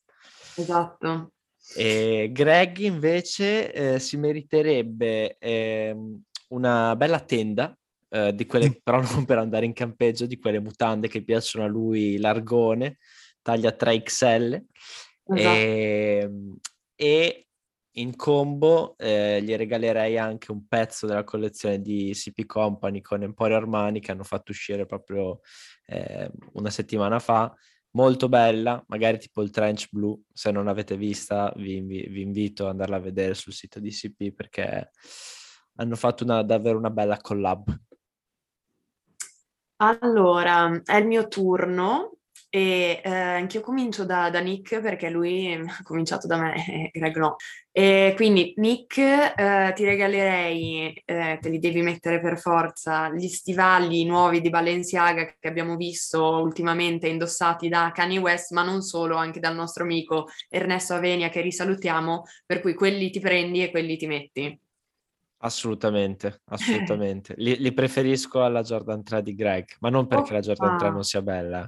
Esatto. 0.56 1.32
E 1.76 2.30
Greg 2.32 2.78
invece 2.80 3.72
eh, 3.72 4.00
si 4.00 4.18
meriterebbe 4.18 5.38
eh, 5.40 5.96
una 6.50 6.96
bella 6.96 7.20
tenda, 7.20 7.76
eh, 8.10 8.34
di 8.36 8.46
quelle, 8.46 8.80
però 8.84 9.02
non 9.02 9.26
per 9.26 9.38
andare 9.38 9.66
in 9.66 9.74
campeggio, 9.74 10.26
di 10.26 10.38
quelle 10.38 10.60
mutande 10.60 11.08
che 11.08 11.24
piacciono 11.24 11.66
a 11.66 11.70
lui, 11.70 12.18
largone, 12.18 12.98
taglia 13.42 13.76
3XL. 13.78 14.62
Esatto. 15.26 15.42
E, 15.42 16.20
ehm, 16.22 16.58
e 16.96 17.43
in 17.94 18.16
combo 18.16 18.96
eh, 18.98 19.42
gli 19.42 19.56
regalerei 19.56 20.18
anche 20.18 20.52
un 20.52 20.68
pezzo 20.68 21.06
della 21.06 21.24
collezione 21.24 21.82
di 21.82 22.12
CP 22.14 22.46
Company 22.46 23.02
con 23.02 23.22
Emporio 23.22 23.58
Armani 23.58 24.00
che 24.00 24.12
hanno 24.12 24.24
fatto 24.24 24.52
uscire 24.52 24.86
proprio 24.86 25.42
eh, 25.86 26.32
una 26.54 26.70
settimana 26.70 27.20
fa. 27.20 27.54
Molto 27.92 28.28
bella, 28.28 28.84
magari 28.88 29.20
tipo 29.20 29.44
il 29.44 29.52
trench 29.52 29.90
blu, 29.92 30.20
se 30.34 30.50
non 30.50 30.66
l'avete 30.66 30.98
vista 30.98 31.54
vi, 31.58 31.76
invi- 31.76 32.08
vi 32.08 32.22
invito 32.22 32.64
ad 32.64 32.72
andarla 32.72 32.96
a 32.96 33.00
vedere 33.00 33.36
sul 33.36 33.54
sito 33.54 33.80
di 33.80 33.92
CP 33.92 34.34
perché 34.34 34.90
hanno 35.76 35.96
fatto 35.96 36.24
una, 36.24 36.42
davvero 36.42 36.78
una 36.78 36.90
bella 36.90 37.18
collab. 37.18 37.82
Allora, 39.78 40.82
è 40.84 40.96
il 40.96 41.06
mio 41.06 41.28
turno 41.28 42.18
e 42.56 43.02
eh, 43.04 43.10
anch'io 43.10 43.62
comincio 43.62 44.06
da, 44.06 44.30
da, 44.30 44.40
Nick 44.40 44.80
perché 44.80 45.10
lui 45.10 45.52
ha 45.58 45.82
cominciato 45.82 46.28
da 46.28 46.38
me 46.38 46.90
Greg 46.94 47.18
no. 47.18 47.38
E 47.72 48.14
quindi 48.16 48.54
Nick 48.58 49.00
eh, 49.00 49.72
ti 49.74 49.84
regalerei, 49.84 51.02
eh, 51.04 51.40
te 51.42 51.50
li 51.50 51.58
devi 51.58 51.82
mettere 51.82 52.22
per 52.22 52.38
forza, 52.38 53.10
gli 53.10 53.28
stivali 53.28 54.06
nuovi 54.06 54.40
di 54.40 54.52
Balenciaga 54.52 55.34
che 55.40 55.48
abbiamo 55.48 55.76
visto 55.76 56.24
ultimamente 56.24 57.08
indossati 57.08 57.70
da 57.70 57.92
Kanye 57.92 58.20
West, 58.20 58.52
ma 58.52 58.62
non 58.62 58.84
solo, 58.84 59.16
anche 59.16 59.40
dal 59.40 59.56
nostro 59.56 59.82
amico 59.82 60.28
Ernesto 60.48 60.94
Avenia 60.94 61.30
che 61.30 61.42
risalutiamo, 61.42 62.22
per 62.46 62.62
cui 62.62 62.76
quelli 62.76 63.10
ti 63.10 63.20
prendi 63.20 63.64
e 63.64 63.72
quelli 63.72 63.98
ti 63.98 64.06
metti. 64.06 64.60
Assolutamente, 65.38 66.42
assolutamente. 66.46 67.34
li, 67.42 67.58
li, 67.58 67.74
preferisco 67.74 68.44
alla 68.44 68.62
Jordan 68.62 69.02
3 69.02 69.24
di 69.24 69.34
Greg, 69.34 69.66
ma 69.80 69.90
non 69.90 70.06
perché 70.06 70.30
oh, 70.30 70.34
la 70.36 70.40
Jordan 70.42 70.78
3 70.78 70.92
non 70.92 71.04
sia 71.04 71.24
bella 71.24 71.68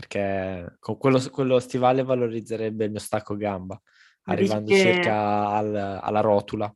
perché 0.00 0.76
con 0.78 0.96
quello, 0.96 1.20
quello 1.30 1.60
stivale 1.60 2.02
valorizzerebbe 2.02 2.86
il 2.86 2.90
mio 2.90 3.00
stacco 3.00 3.36
gamba, 3.36 3.80
ma 4.24 4.32
arrivando 4.32 4.70
che... 4.70 4.78
circa 4.78 5.48
al, 5.48 5.74
alla 5.74 6.20
rotula. 6.20 6.74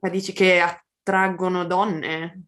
Ma 0.00 0.08
dici 0.08 0.32
che 0.32 0.60
attraggono 0.60 1.64
donne? 1.64 2.46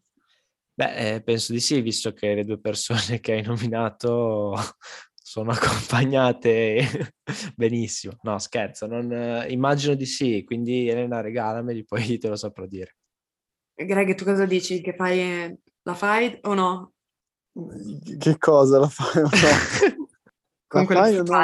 Beh, 0.73 1.15
eh, 1.15 1.23
penso 1.23 1.53
di 1.53 1.61
sì, 1.61 1.81
visto 1.81 2.11
che 2.11 2.33
le 2.33 2.43
due 2.43 2.59
persone 2.59 3.19
che 3.21 3.33
hai 3.33 3.41
nominato 3.41 4.53
sono 5.15 5.51
accompagnate 5.51 7.13
benissimo. 7.55 8.17
No, 8.23 8.37
scherzo, 8.37 8.87
non, 8.87 9.11
eh, 9.11 9.49
immagino 9.49 9.95
di 9.95 10.05
sì, 10.05 10.43
quindi 10.43 10.89
Elena 10.89 11.21
regalameli, 11.21 11.85
poi 11.85 12.17
te 12.17 12.27
lo 12.27 12.35
saprò 12.35 12.65
dire. 12.65 12.97
Greg, 13.73 14.13
tu 14.15 14.25
cosa 14.25 14.45
dici? 14.45 14.81
Che 14.81 14.93
fai, 14.93 15.57
la 15.83 15.93
fai 15.93 16.37
o 16.41 16.53
no? 16.53 16.93
Che 18.17 18.37
cosa 18.37 18.79
la 18.79 18.87
fai 18.87 19.23
o 19.23 19.29
no? 19.29 19.29
con 20.71 20.95
la 20.95 21.01
fai 21.01 21.17
o 21.17 21.23
no? 21.23 21.41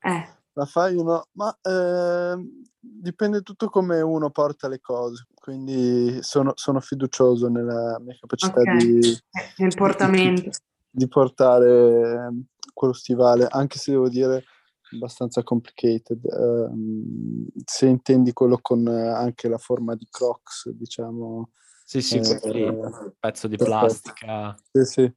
Eh. 0.00 0.28
La 0.52 0.66
fai 0.66 0.96
o 0.96 1.02
no? 1.02 1.26
Ma 1.32 1.58
eh, 1.62 2.36
dipende 2.78 3.42
tutto 3.42 3.68
come 3.68 4.00
uno 4.00 4.30
porta 4.30 4.68
le 4.68 4.80
cose, 4.80 5.26
quindi 5.34 6.18
sono, 6.22 6.52
sono 6.54 6.80
fiducioso 6.80 7.48
nella 7.48 7.98
mia 8.00 8.16
capacità 8.20 8.60
okay. 8.60 8.76
di, 8.76 9.18
nel 9.58 9.74
portamento. 9.74 10.42
Di, 10.42 10.50
di 10.90 11.08
portare 11.08 12.00
ehm, 12.00 12.44
quello 12.72 12.92
stivale, 12.92 13.46
anche 13.50 13.78
se 13.78 13.92
devo 13.92 14.08
dire 14.08 14.44
abbastanza 14.92 15.42
complicated. 15.42 16.20
Um, 16.24 17.46
se 17.64 17.86
intendi 17.86 18.32
quello 18.32 18.58
con 18.60 18.86
anche 18.86 19.48
la 19.48 19.58
forma 19.58 19.94
di 19.94 20.06
Crocs, 20.10 20.70
diciamo, 20.70 21.50
sì, 21.86 22.02
sì, 22.02 22.18
eh, 22.18 22.68
un 22.68 23.12
pezzo 23.18 23.46
di 23.46 23.56
plastica. 23.56 24.56
Sì, 24.72 24.84
sì. 24.84 25.14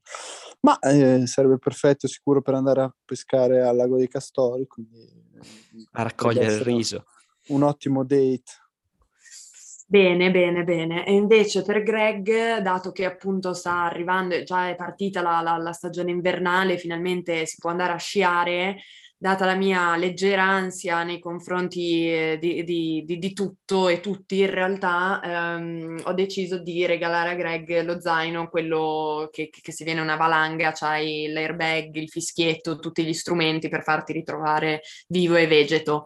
Ma 0.62 0.78
eh, 0.80 1.26
sarebbe 1.26 1.58
perfetto, 1.58 2.08
sicuro 2.08 2.42
per 2.42 2.54
andare 2.54 2.82
a 2.82 2.96
pescare 3.04 3.64
al 3.64 3.76
lago 3.76 3.98
dei 3.98 4.08
Castori, 4.08 4.68
quindi... 4.68 5.28
A 5.92 6.04
raccogliere 6.04 6.54
il 6.54 6.62
riso. 6.62 7.06
Un 7.48 7.64
ottimo 7.64 8.04
date. 8.04 8.44
Bene, 9.88 10.30
bene, 10.30 10.64
bene. 10.64 11.06
E 11.06 11.14
invece 11.14 11.64
per 11.64 11.82
Greg, 11.82 12.60
dato 12.60 12.92
che 12.92 13.06
appunto 13.06 13.54
sta 13.54 13.86
arrivando, 13.86 14.44
già 14.44 14.70
è 14.70 14.76
partita 14.76 15.22
la, 15.22 15.42
la, 15.42 15.58
la 15.58 15.72
stagione 15.72 16.12
invernale, 16.12 16.78
finalmente 16.78 17.46
si 17.46 17.56
può 17.58 17.70
andare 17.70 17.94
a 17.94 17.98
sciare, 17.98 18.82
data 19.22 19.46
la 19.46 19.56
mia 19.56 19.98
leggera 19.98 20.44
ansia 20.44 21.04
nei 21.04 21.20
confronti 21.20 22.10
eh, 22.10 22.38
di, 22.40 22.64
di, 22.64 23.04
di, 23.06 23.18
di 23.18 23.34
tutto 23.34 23.90
e 23.90 24.00
tutti 24.00 24.40
in 24.40 24.50
realtà, 24.50 25.20
ehm, 25.22 26.04
ho 26.06 26.14
deciso 26.14 26.58
di 26.58 26.86
regalare 26.86 27.32
a 27.32 27.36
Greg 27.36 27.82
lo 27.82 28.00
zaino, 28.00 28.48
quello 28.48 29.28
che, 29.30 29.50
che 29.50 29.72
si 29.74 29.84
viene 29.84 30.00
una 30.00 30.16
valanga, 30.16 30.72
c'hai 30.72 31.28
l'airbag, 31.34 31.96
il 31.96 32.08
fischietto, 32.08 32.80
tutti 32.80 33.04
gli 33.04 33.14
strumenti 33.14 33.68
per 33.68 33.84
farti 33.84 34.14
ritrovare 34.14 34.84
vivo 35.10 35.36
e 35.36 35.48
vegeto. 35.48 36.06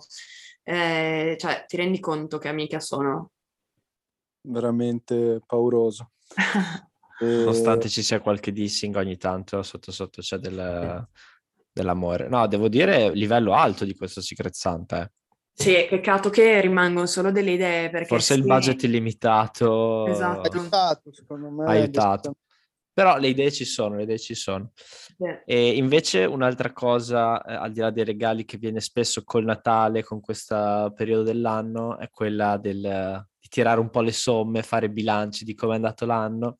Eh, 0.63 1.35
cioè, 1.37 1.65
ti 1.67 1.77
rendi 1.77 1.99
conto 1.99 2.39
che 2.39 2.47
amica 2.47 2.79
sono? 2.79 3.29
Veramente 4.41 5.39
pauroso. 5.45 6.13
e... 7.21 7.25
Nonostante 7.25 7.89
ci 7.89 8.01
sia 8.01 8.21
qualche 8.21 8.51
dissing 8.51 8.95
ogni 8.95 9.17
tanto, 9.17 9.61
sotto 9.61 9.91
sotto 9.91 10.21
c'è 10.21 10.37
del 10.37 11.07
dell'amore. 11.73 12.29
No, 12.29 12.47
devo 12.47 12.69
dire 12.69 13.11
livello 13.13 13.53
alto 13.53 13.83
di 13.83 13.95
questo 13.95 14.21
Secret 14.21 14.53
Santa. 14.53 15.01
Eh. 15.01 15.11
Sì, 15.55 15.85
peccato 15.89 16.29
che 16.29 16.61
rimangono 16.61 17.05
solo 17.05 17.31
delle 17.31 17.51
idee. 17.51 18.05
Forse 18.05 18.33
sì. 18.33 18.39
il 18.39 18.45
budget 18.45 18.83
illimitato 18.83 20.07
esatto. 20.07 20.49
ha 20.49 20.51
aiutato, 20.51 21.13
secondo 21.13 21.49
me. 21.49 21.65
Ha 21.65 21.69
aiutato. 21.71 22.35
Però 22.91 23.17
le 23.17 23.27
idee 23.27 23.51
ci 23.51 23.65
sono, 23.65 23.95
le 23.95 24.03
idee 24.03 24.19
ci 24.19 24.35
sono. 24.35 24.71
Sì. 24.75 25.25
E 25.45 25.75
invece 25.77 26.25
un'altra 26.25 26.71
cosa, 26.73 27.43
eh, 27.43 27.53
al 27.53 27.71
di 27.71 27.79
là 27.79 27.89
dei 27.89 28.03
regali 28.03 28.45
che 28.45 28.57
viene 28.57 28.79
spesso 28.79 29.23
col 29.23 29.45
Natale, 29.45 30.03
con 30.03 30.21
questo 30.21 30.93
periodo 30.95 31.23
dell'anno, 31.23 31.97
è 31.97 32.09
quella 32.09 32.57
del, 32.57 33.25
di 33.39 33.47
tirare 33.47 33.79
un 33.79 33.89
po' 33.89 34.01
le 34.01 34.11
somme, 34.11 34.61
fare 34.61 34.91
bilanci 34.91 35.43
di 35.43 35.55
come 35.55 35.73
è 35.73 35.75
andato 35.75 36.05
l'anno. 36.05 36.57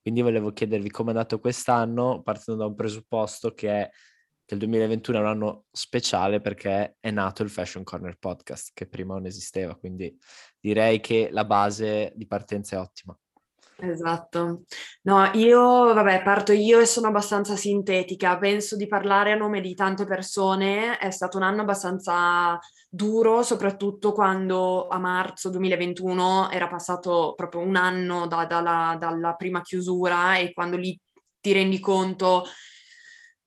Quindi 0.00 0.20
volevo 0.20 0.52
chiedervi 0.52 0.90
come 0.90 1.10
è 1.10 1.14
andato 1.14 1.38
quest'anno, 1.38 2.22
partendo 2.22 2.60
da 2.60 2.66
un 2.66 2.74
presupposto 2.74 3.52
che 3.52 3.70
è 3.70 3.90
che 4.44 4.54
il 4.54 4.60
2021 4.60 5.18
è 5.18 5.20
un 5.20 5.26
anno 5.26 5.64
speciale 5.70 6.40
perché 6.40 6.96
è 7.00 7.10
nato 7.10 7.42
il 7.42 7.50
Fashion 7.50 7.84
Corner 7.84 8.16
Podcast, 8.18 8.70
che 8.74 8.86
prima 8.86 9.14
non 9.14 9.26
esisteva, 9.26 9.76
quindi 9.76 10.16
direi 10.60 11.00
che 11.00 11.28
la 11.30 11.44
base 11.44 12.12
di 12.14 12.26
partenza 12.26 12.76
è 12.76 12.78
ottima. 12.80 13.16
Esatto. 13.84 14.62
No, 15.02 15.28
io, 15.34 15.92
vabbè, 15.92 16.22
parto 16.22 16.52
io 16.52 16.78
e 16.78 16.86
sono 16.86 17.08
abbastanza 17.08 17.56
sintetica. 17.56 18.38
Penso 18.38 18.76
di 18.76 18.86
parlare 18.86 19.32
a 19.32 19.36
nome 19.36 19.60
di 19.60 19.74
tante 19.74 20.06
persone. 20.06 20.98
È 20.98 21.10
stato 21.10 21.36
un 21.36 21.42
anno 21.42 21.62
abbastanza 21.62 22.58
duro, 22.88 23.42
soprattutto 23.42 24.12
quando 24.12 24.86
a 24.86 24.98
marzo 24.98 25.50
2021 25.50 26.50
era 26.50 26.68
passato 26.68 27.32
proprio 27.34 27.62
un 27.62 27.74
anno 27.74 28.28
da, 28.28 28.46
dalla, 28.46 28.96
dalla 28.98 29.34
prima 29.34 29.62
chiusura 29.62 30.36
e 30.36 30.52
quando 30.52 30.76
lì 30.76 30.96
ti 31.40 31.52
rendi 31.52 31.80
conto 31.80 32.44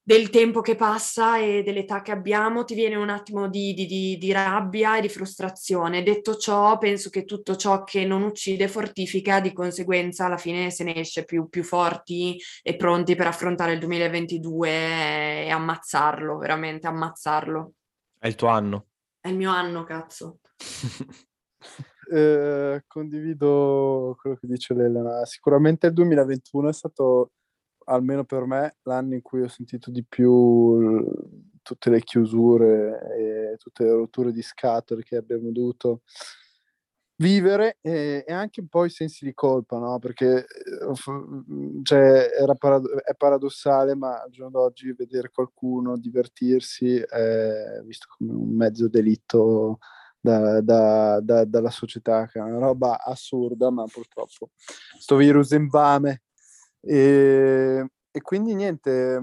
del 0.06 0.30
tempo 0.30 0.60
che 0.60 0.76
passa 0.76 1.36
e 1.38 1.64
dell'età 1.64 2.00
che 2.00 2.12
abbiamo, 2.12 2.62
ti 2.62 2.76
viene 2.76 2.94
un 2.94 3.08
attimo 3.08 3.48
di, 3.48 3.74
di, 3.74 3.86
di, 3.86 4.16
di, 4.18 4.30
rabbia 4.30 4.98
e 4.98 5.00
di 5.00 5.08
frustrazione. 5.08 6.04
Detto 6.04 6.36
ciò, 6.36 6.78
penso 6.78 7.10
che 7.10 7.24
tutto 7.24 7.56
ciò 7.56 7.82
che 7.82 8.04
non 8.04 8.22
uccide 8.22 8.68
fortifica, 8.68 9.40
di 9.40 9.52
conseguenza 9.52 10.26
alla 10.26 10.36
fine 10.36 10.70
se 10.70 10.84
ne 10.84 10.94
esce 10.94 11.24
più, 11.24 11.48
più 11.48 11.64
forti 11.64 12.40
e 12.62 12.76
pronti 12.76 13.16
per 13.16 13.26
affrontare 13.26 13.72
il 13.72 13.80
2022 13.80 14.68
e 14.68 15.50
ammazzarlo, 15.50 16.38
veramente 16.38 16.86
ammazzarlo. 16.86 17.72
È 18.16 18.28
il 18.28 18.36
tuo 18.36 18.46
anno. 18.46 18.86
È 19.18 19.26
il 19.26 19.36
mio 19.36 19.50
anno, 19.50 19.82
cazzo. 19.82 20.38
eh, 22.12 22.84
condivido 22.86 24.16
quello 24.20 24.36
che 24.36 24.46
dice 24.46 24.72
Elena. 24.72 25.24
Sicuramente 25.24 25.88
il 25.88 25.94
2021 25.94 26.68
è 26.68 26.72
stato 26.72 27.32
almeno 27.86 28.24
per 28.24 28.46
me, 28.46 28.76
l'anno 28.82 29.14
in 29.14 29.22
cui 29.22 29.42
ho 29.42 29.48
sentito 29.48 29.90
di 29.90 30.04
più 30.04 31.04
tutte 31.62 31.90
le 31.90 32.00
chiusure 32.00 33.00
e 33.18 33.56
tutte 33.58 33.84
le 33.84 33.90
rotture 33.90 34.30
di 34.32 34.42
scatole 34.42 35.02
che 35.02 35.16
abbiamo 35.16 35.50
dovuto 35.50 36.02
vivere 37.16 37.78
e, 37.80 38.24
e 38.26 38.32
anche 38.32 38.60
un 38.60 38.68
po' 38.68 38.84
i 38.84 38.90
sensi 38.90 39.24
di 39.24 39.34
colpa, 39.34 39.78
no? 39.78 39.98
Perché 39.98 40.46
cioè, 41.82 42.28
parad- 42.58 43.00
è 43.00 43.14
paradossale, 43.14 43.94
ma 43.94 44.20
al 44.22 44.30
giorno 44.30 44.50
d'oggi 44.50 44.92
vedere 44.92 45.30
qualcuno 45.30 45.96
divertirsi 45.96 46.96
è 46.96 47.80
visto 47.84 48.06
come 48.16 48.32
un 48.32 48.54
mezzo 48.54 48.88
delitto 48.88 49.78
da, 50.20 50.60
da, 50.60 51.20
da, 51.20 51.44
dalla 51.44 51.70
società, 51.70 52.26
che 52.26 52.38
è 52.38 52.42
una 52.42 52.58
roba 52.58 53.02
assurda, 53.02 53.70
ma 53.70 53.84
purtroppo 53.86 54.50
sto 54.98 55.16
virus 55.16 55.50
infame 55.52 56.22
e, 56.86 57.84
e 58.12 58.20
quindi 58.22 58.54
niente, 58.54 59.20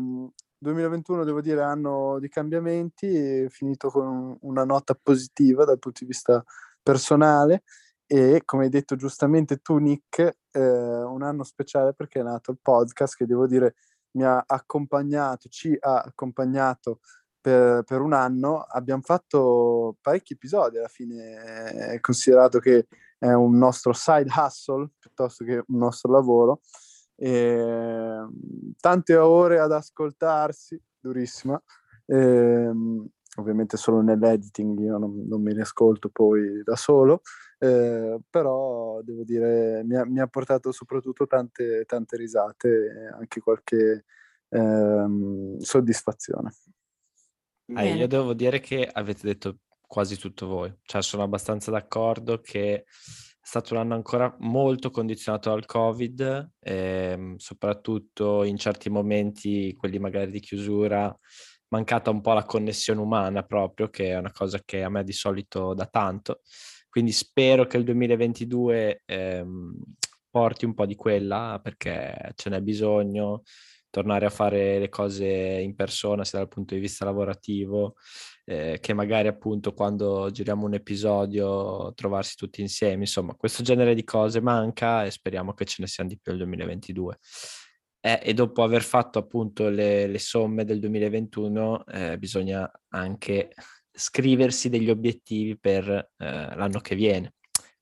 2021 0.58 1.22
mm, 1.22 1.26
devo 1.26 1.42
dire 1.42 1.62
anno 1.62 2.20
di 2.20 2.28
cambiamenti, 2.28 3.48
finito 3.50 3.90
con 3.90 4.38
una 4.42 4.66
nota 4.66 4.98
positiva 5.02 5.64
dal 5.64 5.80
punto 5.80 6.00
di 6.02 6.08
vista 6.08 6.44
personale 6.82 7.64
e 8.06 8.42
come 8.44 8.66
hai 8.66 8.70
detto 8.70 8.98
giustamente 8.98 9.58
tu 9.58 9.78
Nick, 9.78 10.20
eh, 10.52 10.60
un 10.60 11.24
anno 11.24 11.44
speciale 11.44 11.94
perché 11.94 12.20
è 12.20 12.24
nato 12.24 12.52
il 12.52 12.60
podcast 12.62 13.16
che 13.16 13.26
devo 13.26 13.48
dire 13.48 13.76
mi 14.12 14.24
ha 14.24 14.44
accompagnato, 14.46 15.48
ci 15.48 15.76
ha 15.80 16.02
accompagnato 16.02 17.00
per, 17.40 17.84
per 17.84 18.02
un 18.02 18.14
anno, 18.14 18.60
abbiamo 18.60 19.02
fatto 19.04 19.96
parecchi 20.02 20.34
episodi 20.34 20.78
alla 20.78 20.90
fine, 20.90 21.98
considerato 22.02 22.60
che 22.60 22.88
è 23.18 23.32
un 23.32 23.58
nostro 23.58 23.94
side 23.94 24.30
hustle 24.36 24.90
piuttosto 25.00 25.46
che 25.46 25.64
un 25.66 25.78
nostro 25.78 26.12
lavoro 26.12 26.60
e, 27.16 27.30
ehm, 27.30 28.32
tante 28.80 29.16
ore 29.16 29.60
ad 29.60 29.72
ascoltarsi, 29.72 30.80
durissima. 31.00 31.62
E, 32.06 32.16
ehm, 32.18 33.08
ovviamente 33.38 33.78
solo 33.78 34.02
nell'editing, 34.02 34.80
io 34.80 34.98
non, 34.98 35.26
non 35.28 35.42
me 35.42 35.54
ne 35.54 35.62
ascolto 35.62 36.10
poi 36.10 36.62
da 36.64 36.76
solo, 36.76 37.22
eh, 37.60 38.20
però 38.30 39.02
devo 39.02 39.24
dire 39.24 39.84
mi 39.84 39.96
ha, 39.96 40.06
mi 40.06 40.20
ha, 40.20 40.28
portato 40.28 40.72
soprattutto 40.72 41.26
tante, 41.26 41.86
tante 41.86 42.18
risate 42.18 42.70
e 42.70 43.08
anche 43.18 43.40
qualche 43.40 44.06
ehm, 44.50 45.58
soddisfazione. 45.60 46.54
Eh, 47.66 47.96
io 47.96 48.08
devo 48.08 48.34
dire 48.34 48.60
che 48.60 48.88
avete 48.92 49.26
detto 49.26 49.60
quasi 49.88 50.18
tutto 50.18 50.48
voi, 50.48 50.74
cioè 50.84 51.02
sono 51.02 51.24
abbastanza 51.24 51.72
d'accordo 51.72 52.42
che 52.42 52.86
stato 53.46 53.74
un 53.74 53.82
anno 53.82 53.94
ancora 53.94 54.34
molto 54.40 54.90
condizionato 54.90 55.50
dal 55.50 55.66
Covid, 55.66 56.52
ehm, 56.62 57.36
soprattutto 57.36 58.44
in 58.46 58.58
certi 58.58 58.90
momenti, 58.90 59.76
quelli 59.76 60.00
magari 60.00 60.32
di 60.32 60.40
chiusura, 60.40 61.16
mancata 61.68 62.10
un 62.10 62.22
po' 62.22 62.34
la 62.34 62.46
connessione 62.46 63.02
umana 63.02 63.44
proprio, 63.44 63.90
che 63.90 64.12
è 64.12 64.18
una 64.18 64.32
cosa 64.32 64.62
che 64.64 64.82
a 64.84 64.90
me 64.90 65.04
di 65.04 65.12
solito 65.12 65.74
da 65.74 65.86
tanto. 65.88 66.42
Quindi 66.90 67.12
spero 67.12 67.66
che 67.66 67.78
il 67.78 67.84
2022 67.84 69.02
ehm, 69.06 69.74
porti 70.30 70.66
un 70.66 70.74
po' 70.74 70.86
di 70.86 70.96
quella 70.96 71.60
perché 71.62 72.32
ce 72.36 72.50
n'è 72.50 72.62
bisogno, 72.62 73.44
tornare 73.90 74.26
a 74.26 74.30
fare 74.30 74.80
le 74.80 74.90
cose 74.90 75.28
in 75.28 75.76
persona 75.76 76.24
sia 76.24 76.40
dal 76.40 76.48
punto 76.48 76.74
di 76.76 76.80
vista 76.80 77.06
lavorativo 77.06 77.96
eh, 78.46 78.78
che 78.82 78.94
magari 78.94 79.28
appunto 79.28 79.74
quando 79.74 80.30
giriamo 80.32 80.66
un 80.66 80.74
episodio 80.74 81.94
trovarsi 81.94 82.36
tutti 82.36 82.62
insieme, 82.62 83.04
insomma 83.04 83.36
questo 83.36 83.64
genere 83.64 83.96
di 83.96 84.04
cose 84.04 84.42
manca 84.42 85.06
e 85.06 85.12
speriamo 85.12 85.54
che 85.54 85.66
ce 85.66 85.78
ne 85.80 85.88
siano 85.88 86.10
di 86.10 86.20
più 86.20 86.32
nel 86.32 86.42
2022. 86.42 87.18
Eh, 88.06 88.20
e 88.22 88.34
dopo 88.34 88.64
aver 88.64 88.84
fatto 88.84 89.18
appunto 89.18 89.70
le, 89.70 90.08
le 90.08 90.20
somme 90.20 90.66
del 90.66 90.80
2021 90.80 91.86
eh, 91.86 92.18
bisogna 92.18 92.70
anche 92.90 93.54
scriversi 93.90 94.68
degli 94.70 94.90
obiettivi 94.90 95.58
per 95.58 95.88
eh, 95.88 96.10
l'anno 96.18 96.80
che 96.80 96.96
viene, 96.96 97.36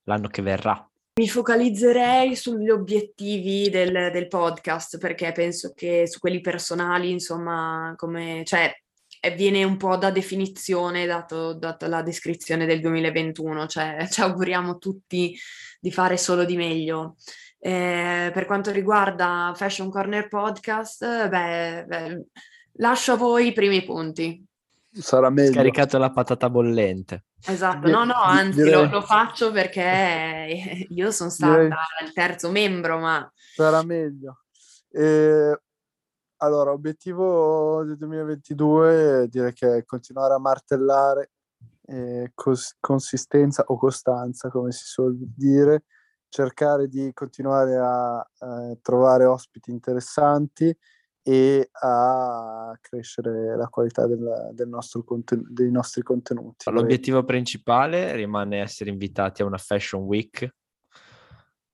l'anno 0.04 0.28
che 0.28 0.44
verrà. 0.44 0.86
Mi 1.20 1.28
focalizzerei 1.28 2.36
sugli 2.36 2.70
obiettivi 2.70 3.70
del, 3.70 4.12
del, 4.12 4.28
podcast 4.28 4.98
perché 4.98 5.32
penso 5.32 5.74
che 5.76 6.08
su 6.08 6.20
quelli 6.20 6.40
personali, 6.40 7.12
insomma, 7.12 7.94
come, 7.98 8.44
cioè, 8.46 8.72
viene 9.36 9.64
un 9.64 9.78
po' 9.78 9.98
da 9.98 10.12
definizione 10.12 11.06
dato, 11.06 11.54
data 11.54 11.88
la 11.88 12.02
descrizione 12.02 12.66
del 12.66 12.82
2021, 12.82 13.68
cioè 13.68 14.08
ci 14.10 14.22
auguriamo 14.22 14.78
tutti 14.78 15.38
di 15.80 15.92
fare 15.92 16.18
solo 16.18 16.46
di 16.46 16.56
meglio. 16.56 17.16
Eh, 17.60 18.32
per 18.34 18.46
quanto 18.46 18.72
riguarda 18.72 19.54
Fashion 19.56 19.90
Corner 19.92 20.28
Podcast, 20.28 21.28
beh, 21.30 21.86
beh, 21.88 22.26
lascio 22.74 23.14
a 23.14 23.18
voi 23.18 23.48
i 23.48 23.54
primi 23.54 23.84
punti 23.84 24.44
sarà 24.92 25.30
meglio. 25.30 25.54
Scaricato 25.54 25.98
la 25.98 26.12
patata 26.12 26.50
bollente. 26.50 27.26
Esatto, 27.46 27.90
no, 27.90 28.04
no, 28.04 28.22
anzi 28.22 28.64
Direi... 28.64 28.74
lo, 28.74 28.90
lo, 28.90 29.02
faccio 29.02 29.52
perché 29.52 30.86
io 30.90 31.12
sono 31.12 31.30
stata 31.30 31.54
Direi... 31.54 31.70
il 32.04 32.14
terzo 32.14 32.52
membro, 32.52 33.00
ma... 33.00 33.32
Sarà 33.56 33.84
meglio. 33.84 34.42
Eh, 34.92 35.60
allora, 36.44 36.72
obiettivo 36.72 37.84
del 37.84 37.98
2022 37.98 39.28
direi 39.30 39.54
che 39.54 39.78
è 39.78 39.86
continuare 39.86 40.34
a 40.34 40.40
martellare 40.40 41.32
eh, 41.86 42.32
cos- 42.34 42.78
consistenza 42.80 43.64
o 43.68 43.78
costanza, 43.78 44.50
come 44.50 44.72
si 44.72 44.86
suol 44.86 45.18
dire, 45.18 45.84
cercare 46.30 46.88
di 46.88 47.12
continuare 47.14 47.78
a, 47.78 48.18
a 48.18 48.78
trovare 48.82 49.26
ospiti 49.26 49.70
interessanti 49.70 50.76
e 51.24 51.70
a 51.72 52.76
crescere 52.82 53.56
la 53.56 53.68
qualità 53.68 54.08
del, 54.08 54.50
del 54.54 54.68
nostro 54.68 55.04
conten- 55.04 55.46
dei 55.48 55.70
nostri 55.70 56.02
contenuti. 56.02 56.72
L'obiettivo 56.72 57.24
principale 57.24 58.16
rimane 58.16 58.62
essere 58.62 58.90
invitati 58.90 59.44
a 59.44 59.46
una 59.46 59.60
Fashion 59.60 60.02
Week, 60.02 60.56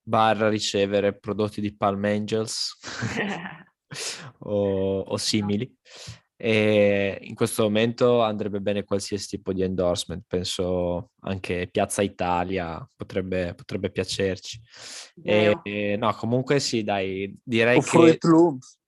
barra 0.02 0.50
ricevere 0.50 1.18
prodotti 1.18 1.62
di 1.62 1.74
Palm 1.74 2.04
Angels 2.04 2.78
o, 4.40 5.00
o, 5.00 5.18
simili. 5.18 5.74
E 6.36 7.18
in 7.22 7.34
questo 7.34 7.64
momento 7.64 8.22
andrebbe 8.22 8.62
bene 8.62 8.84
qualsiasi 8.84 9.28
tipo 9.28 9.54
di 9.54 9.64
endorsement, 9.64 10.24
penso 10.28 11.12
anche 11.22 11.68
Piazza 11.72 12.04
Italia 12.04 12.88
potrebbe, 12.96 13.56
potrebbe 13.56 13.90
piacerci. 13.90 14.62
E, 15.24 15.60
e, 15.64 15.96
no, 15.98 16.14
comunque 16.14 16.60
sì, 16.60 16.84
dai, 16.84 17.36
direi 17.44 17.78
o 17.78 17.82
che... 17.82 17.88
Fruit 17.88 18.24
Looms. 18.24 18.80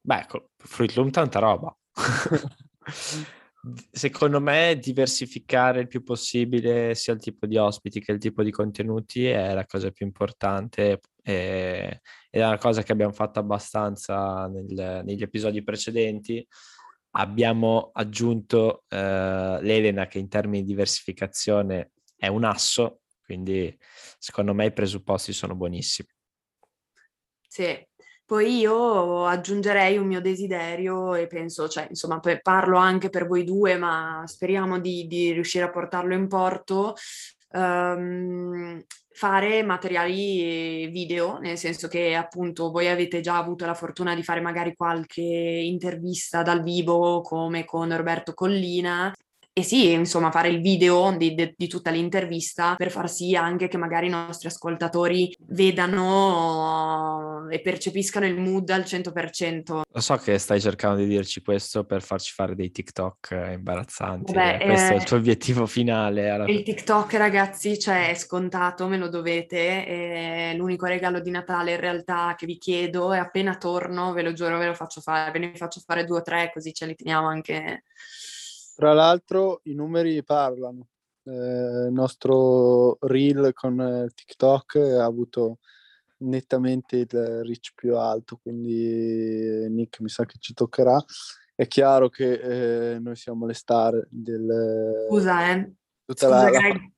Beh, 0.00 0.26
Fruit 0.56 0.94
Loom 0.94 1.10
tanta 1.10 1.38
roba. 1.38 1.76
Secondo 3.90 4.40
me 4.40 4.78
diversificare 4.80 5.80
il 5.80 5.86
più 5.86 6.02
possibile 6.02 6.94
sia 6.94 7.12
il 7.12 7.20
tipo 7.20 7.46
di 7.46 7.56
ospiti 7.56 8.00
che 8.00 8.12
il 8.12 8.18
tipo 8.18 8.42
di 8.42 8.50
contenuti 8.50 9.26
è 9.26 9.52
la 9.54 9.66
cosa 9.66 9.90
più 9.90 10.06
importante 10.06 11.00
e, 11.22 12.00
è 12.30 12.44
una 12.44 12.58
cosa 12.58 12.82
che 12.82 12.92
abbiamo 12.92 13.12
fatto 13.12 13.38
abbastanza 13.38 14.46
nel, 14.46 15.02
negli 15.04 15.22
episodi 15.22 15.62
precedenti. 15.62 16.46
Abbiamo 17.12 17.90
aggiunto 17.92 18.84
eh, 18.88 19.58
l'Elena 19.60 20.06
che 20.06 20.18
in 20.18 20.28
termini 20.28 20.62
di 20.62 20.68
diversificazione 20.68 21.92
è 22.16 22.28
un 22.28 22.44
asso, 22.44 23.00
quindi 23.24 23.76
secondo 24.18 24.54
me 24.54 24.66
i 24.66 24.72
presupposti 24.72 25.32
sono 25.32 25.54
buonissimi. 25.54 26.08
Sì, 27.48 27.87
poi 28.28 28.58
io 28.58 29.24
aggiungerei 29.24 29.96
un 29.96 30.06
mio 30.06 30.20
desiderio 30.20 31.14
e 31.14 31.26
penso, 31.26 31.66
cioè, 31.66 31.86
insomma, 31.88 32.20
parlo 32.42 32.76
anche 32.76 33.08
per 33.08 33.26
voi 33.26 33.42
due, 33.42 33.78
ma 33.78 34.22
speriamo 34.26 34.78
di, 34.80 35.06
di 35.06 35.32
riuscire 35.32 35.64
a 35.64 35.70
portarlo 35.70 36.12
in 36.12 36.28
porto. 36.28 36.94
Um, 37.52 38.84
fare 39.12 39.62
materiali 39.62 40.88
video, 40.88 41.38
nel 41.38 41.56
senso 41.56 41.88
che 41.88 42.14
appunto 42.14 42.70
voi 42.70 42.88
avete 42.88 43.20
già 43.20 43.38
avuto 43.38 43.64
la 43.64 43.72
fortuna 43.72 44.14
di 44.14 44.22
fare 44.22 44.42
magari 44.42 44.74
qualche 44.76 45.22
intervista 45.22 46.42
dal 46.42 46.62
vivo 46.62 47.22
come 47.22 47.64
con 47.64 47.96
Roberto 47.96 48.34
Collina 48.34 49.10
e 49.58 49.64
sì, 49.64 49.90
insomma, 49.90 50.30
fare 50.30 50.50
il 50.50 50.60
video 50.60 51.12
di, 51.16 51.34
di, 51.34 51.52
di, 51.56 51.66
tutta 51.66 51.90
l'intervista 51.90 52.76
per 52.76 52.92
far 52.92 53.10
sì 53.10 53.34
anche 53.34 53.66
che 53.66 53.76
magari 53.76 54.06
i 54.06 54.10
nostri 54.10 54.46
ascoltatori 54.46 55.36
vedano 55.48 57.48
e 57.50 57.60
percepiscano 57.60 58.24
il 58.24 58.38
mood 58.38 58.70
al 58.70 58.82
100%. 58.82 59.80
Lo 59.90 60.00
so 60.00 60.14
che 60.14 60.38
stai 60.38 60.60
cercando 60.60 61.00
di 61.00 61.08
dirci 61.08 61.42
questo 61.42 61.84
per 61.84 62.02
farci 62.02 62.32
fare 62.32 62.54
dei 62.54 62.70
TikTok 62.70 63.48
imbarazzanti. 63.54 64.32
Vabbè, 64.32 64.64
questo 64.64 64.92
eh, 64.92 64.94
è 64.94 64.96
il 64.96 65.04
tuo 65.04 65.16
obiettivo 65.16 65.66
finale. 65.66 66.30
Alla... 66.30 66.46
Il 66.46 66.62
TikTok, 66.62 67.14
ragazzi, 67.14 67.80
cioè, 67.80 68.10
è 68.10 68.14
scontato, 68.14 68.86
me 68.86 68.96
lo 68.96 69.08
dovete. 69.08 69.84
È 69.84 70.52
l'unico 70.54 70.86
regalo 70.86 71.18
di 71.18 71.30
Natale 71.30 71.72
in 71.72 71.80
realtà 71.80 72.36
che 72.38 72.46
vi 72.46 72.58
chiedo 72.58 73.12
e 73.12 73.18
appena 73.18 73.56
torno, 73.56 74.12
ve 74.12 74.22
lo 74.22 74.32
giuro, 74.32 74.56
ve 74.56 74.66
lo 74.66 74.74
faccio 74.74 75.00
fare. 75.00 75.32
Ve 75.32 75.38
ne 75.40 75.52
faccio 75.56 75.82
fare 75.84 76.04
due 76.04 76.18
o 76.18 76.22
tre 76.22 76.52
così 76.54 76.72
ce 76.72 76.86
li 76.86 76.94
teniamo 76.94 77.26
anche 77.26 77.82
tra 78.78 78.92
l'altro 78.92 79.60
i 79.64 79.74
numeri 79.74 80.22
parlano. 80.22 80.86
Eh, 81.24 81.86
il 81.86 81.92
nostro 81.92 82.96
reel 83.00 83.52
con 83.52 83.80
eh, 83.80 84.08
TikTok 84.14 84.76
ha 84.76 85.04
avuto 85.04 85.58
nettamente 86.18 86.98
il 86.98 87.08
reach 87.08 87.72
più 87.74 87.96
alto, 87.96 88.38
quindi 88.40 89.66
Nick 89.68 89.98
mi 89.98 90.08
sa 90.08 90.24
che 90.26 90.36
ci 90.38 90.54
toccherà. 90.54 90.96
È 91.56 91.66
chiaro 91.66 92.08
che 92.08 92.92
eh, 92.92 92.98
noi 93.00 93.16
siamo 93.16 93.46
le 93.46 93.54
star 93.54 94.00
del... 94.08 95.06
Scusa, 95.08 95.50
eh. 95.50 95.72
Scusa, 96.06 96.28
la... 96.28 96.48
Greg, 96.48 96.92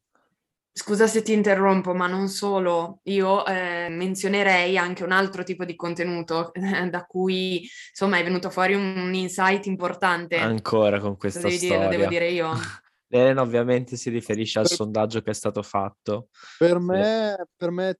Scusa 0.72 1.08
se 1.08 1.22
ti 1.22 1.32
interrompo, 1.32 1.94
ma 1.94 2.06
non 2.06 2.28
solo. 2.28 3.00
Io 3.04 3.44
eh, 3.44 3.88
menzionerei 3.90 4.78
anche 4.78 5.02
un 5.02 5.10
altro 5.10 5.42
tipo 5.42 5.64
di 5.64 5.74
contenuto 5.74 6.52
eh, 6.54 6.60
da 6.90 7.04
cui 7.04 7.68
insomma 7.90 8.18
è 8.18 8.24
venuto 8.24 8.50
fuori 8.50 8.74
un 8.74 9.12
insight 9.12 9.66
importante. 9.66 10.36
Ancora 10.36 11.00
con 11.00 11.16
questa 11.16 11.40
devi 11.40 11.56
storia. 11.56 11.76
Dire, 11.76 11.84
lo 11.84 11.96
devo 11.96 12.08
dire 12.08 12.28
io. 12.30 12.52
Elena 13.12 13.42
ovviamente 13.42 13.96
si 13.96 14.08
riferisce 14.08 14.60
al 14.60 14.68
per, 14.68 14.76
sondaggio 14.76 15.20
che 15.20 15.30
è 15.30 15.34
stato 15.34 15.62
fatto. 15.62 16.28
Per 16.58 16.78
me, 16.78 17.36
per 17.56 17.70
me 17.72 17.88
eh, 17.88 17.98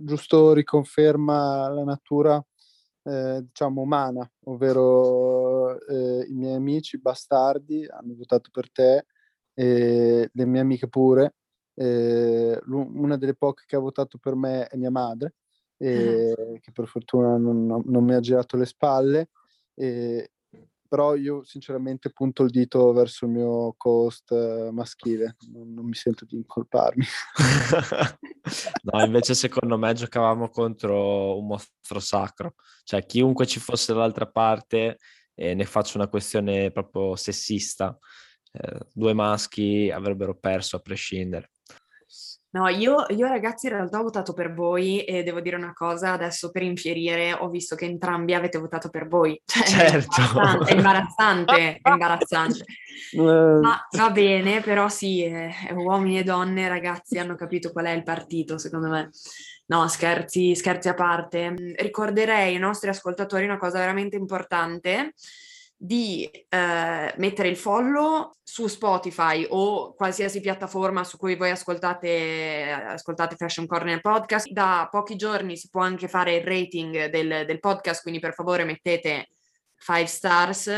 giusto 0.00 0.52
riconferma 0.52 1.68
la 1.68 1.84
natura 1.84 2.44
eh, 3.04 3.40
diciamo 3.42 3.82
umana, 3.82 4.28
ovvero 4.46 5.80
eh, 5.86 6.26
i 6.28 6.34
miei 6.34 6.54
amici 6.54 6.98
bastardi 6.98 7.86
hanno 7.88 8.14
votato 8.16 8.50
per 8.52 8.70
te 8.70 9.06
e 9.54 10.28
le 10.32 10.46
mie 10.46 10.60
amiche 10.60 10.88
pure 10.88 11.34
eh, 11.80 12.60
una 12.66 13.16
delle 13.16 13.34
poche 13.34 13.64
che 13.66 13.76
ha 13.76 13.80
votato 13.80 14.18
per 14.18 14.34
me 14.34 14.66
è 14.66 14.76
mia 14.76 14.90
madre, 14.90 15.36
eh, 15.78 16.34
uh-huh. 16.36 16.58
che 16.60 16.72
per 16.72 16.86
fortuna 16.86 17.38
non, 17.38 17.82
non, 17.84 18.04
mi 18.04 18.12
ha 18.12 18.20
girato 18.20 18.58
le 18.58 18.66
spalle. 18.66 19.30
Eh, 19.74 20.30
però 20.86 21.14
io 21.14 21.44
sinceramente 21.44 22.10
punto 22.10 22.42
il 22.42 22.50
dito 22.50 22.92
verso 22.92 23.24
il 23.24 23.30
mio 23.30 23.74
co-host 23.76 24.32
eh, 24.32 24.70
maschile, 24.72 25.36
non, 25.52 25.72
non, 25.72 25.86
mi 25.86 25.94
sento 25.94 26.24
di 26.24 26.34
incolparmi. 26.34 27.04
no, 28.82 29.04
invece 29.04 29.34
secondo 29.34 29.78
me 29.78 29.94
giocavamo 29.94 30.48
contro 30.48 31.38
un 31.38 31.46
mostro 31.46 32.00
sacro, 32.00 32.54
cioè 32.82 33.06
chiunque 33.06 33.46
ci 33.46 33.60
fosse 33.60 33.92
dall'altra 33.92 34.26
parte, 34.26 34.98
e 35.32 35.54
ne 35.54 35.64
faccio 35.64 35.96
una 35.96 36.08
questione 36.08 36.72
proprio 36.72 37.14
sessista, 37.14 37.96
eh, 38.50 38.80
due 38.92 39.14
maschi 39.14 39.90
avrebbero 39.90 40.36
perso 40.36 40.74
a 40.74 40.80
prescindere. 40.80 41.50
No, 42.52 42.66
io, 42.66 43.04
io, 43.10 43.28
ragazzi 43.28 43.66
in 43.66 43.74
realtà 43.74 44.00
ho 44.00 44.02
votato 44.02 44.32
per 44.32 44.52
voi 44.52 45.04
e 45.04 45.22
devo 45.22 45.40
dire 45.40 45.54
una 45.54 45.72
cosa, 45.72 46.12
adesso 46.12 46.50
per 46.50 46.62
infierire 46.62 47.32
ho 47.32 47.48
visto 47.48 47.76
che 47.76 47.84
entrambi 47.84 48.34
avete 48.34 48.58
votato 48.58 48.88
per 48.88 49.06
voi. 49.06 49.40
Cioè, 49.46 50.02
certo. 50.02 50.64
È 50.64 50.72
imbarazzante, 50.72 51.78
è 51.80 51.90
imbarazzante. 51.90 52.64
Ma 53.16 53.86
va 53.96 54.10
bene, 54.10 54.60
però 54.62 54.88
sì, 54.88 55.22
eh, 55.22 55.52
uomini 55.74 56.18
e 56.18 56.24
donne, 56.24 56.68
ragazzi, 56.68 57.18
hanno 57.18 57.36
capito 57.36 57.70
qual 57.70 57.86
è 57.86 57.90
il 57.90 58.02
partito, 58.02 58.58
secondo 58.58 58.88
me. 58.88 59.10
No, 59.66 59.86
scherzi, 59.86 60.56
scherzi 60.56 60.88
a 60.88 60.94
parte. 60.94 61.54
Ricorderei 61.76 62.54
ai 62.54 62.58
nostri 62.58 62.88
ascoltatori 62.88 63.44
una 63.44 63.58
cosa 63.58 63.78
veramente 63.78 64.16
importante 64.16 65.14
di 65.82 66.30
eh, 66.30 67.14
mettere 67.16 67.48
il 67.48 67.56
follow 67.56 68.32
su 68.42 68.66
Spotify 68.66 69.46
o 69.48 69.94
qualsiasi 69.94 70.42
piattaforma 70.42 71.04
su 71.04 71.16
cui 71.16 71.36
voi 71.36 71.48
ascoltate, 71.48 72.70
ascoltate 72.70 73.36
Fashion 73.36 73.66
Corner 73.66 74.02
Podcast. 74.02 74.50
Da 74.50 74.88
pochi 74.90 75.16
giorni 75.16 75.56
si 75.56 75.70
può 75.70 75.80
anche 75.80 76.06
fare 76.06 76.36
il 76.36 76.44
rating 76.44 77.06
del, 77.06 77.46
del 77.46 77.60
podcast, 77.60 78.02
quindi 78.02 78.20
per 78.20 78.34
favore 78.34 78.64
mettete 78.64 79.30
5 79.78 80.06
stars. 80.06 80.70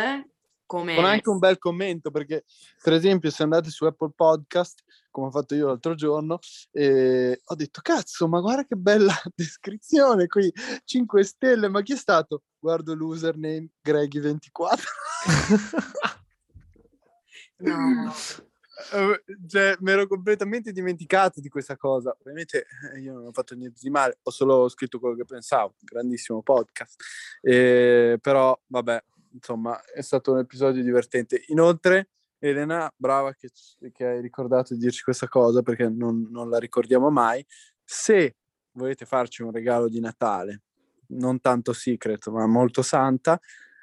Come... 0.64 0.94
Con 0.94 1.04
anche 1.04 1.30
un 1.30 1.38
bel 1.38 1.58
commento, 1.58 2.12
perché 2.12 2.44
per 2.80 2.92
esempio 2.92 3.30
se 3.30 3.42
andate 3.42 3.70
su 3.70 3.84
Apple 3.84 4.12
Podcast 4.14 4.84
come 5.12 5.29
ho 5.29 5.31
fatto 5.31 5.55
io 5.55 5.68
l'altro 5.68 5.94
giorno, 5.94 6.40
e 6.72 7.40
ho 7.44 7.55
detto, 7.55 7.81
cazzo, 7.81 8.27
ma 8.27 8.40
guarda 8.40 8.64
che 8.64 8.75
bella 8.75 9.14
descrizione 9.33 10.27
qui, 10.27 10.53
5 10.85 11.22
stelle, 11.22 11.68
ma 11.68 11.83
chi 11.83 11.92
è 11.92 11.96
stato? 11.96 12.42
Guardo 12.59 12.94
l'username 12.94 13.68
Greggy24. 13.87 14.83
no. 17.62 18.12
Eh, 18.90 19.22
cioè, 19.46 19.77
mi 19.81 19.90
ero 19.92 20.07
completamente 20.07 20.72
dimenticato 20.72 21.40
di 21.40 21.48
questa 21.48 21.77
cosa. 21.77 22.16
Ovviamente 22.18 22.66
eh, 22.94 23.01
io 23.01 23.12
non 23.12 23.27
ho 23.27 23.33
fatto 23.33 23.55
niente 23.55 23.79
di 23.81 23.90
male, 23.90 24.18
ho 24.22 24.31
solo 24.31 24.68
scritto 24.68 24.98
quello 24.98 25.14
che 25.14 25.25
pensavo. 25.25 25.75
Grandissimo 25.79 26.42
podcast. 26.42 27.01
E, 27.40 28.18
però, 28.20 28.59
vabbè, 28.66 29.05
insomma, 29.33 29.81
è 29.85 30.01
stato 30.01 30.33
un 30.33 30.38
episodio 30.38 30.83
divertente. 30.83 31.44
Inoltre, 31.48 32.09
Elena, 32.44 32.92
brava 32.96 33.33
che, 33.35 33.50
che, 33.92 34.05
hai 34.05 34.20
ricordato 34.20 34.74
di 34.74 34.81
dirci 34.81 35.05
questa 35.05 35.28
cosa 35.28 35.62
perché 35.62 35.88
non, 35.88 36.26
non, 36.28 36.50
la 36.50 36.59
ricordiamo 36.59 37.09
mai. 37.09 37.44
Se 37.85 38.35
volete 38.72 39.07
farci 39.07 39.42
un 39.42 39.52
regalo 39.52 39.88
di 39.88 40.00
Natale, 40.00 40.62
non 41.11 41.40
tanto 41.40 41.72
secret, 41.72 42.26
ma 42.31 42.44
molto 42.46 42.83
santa, 42.83 43.38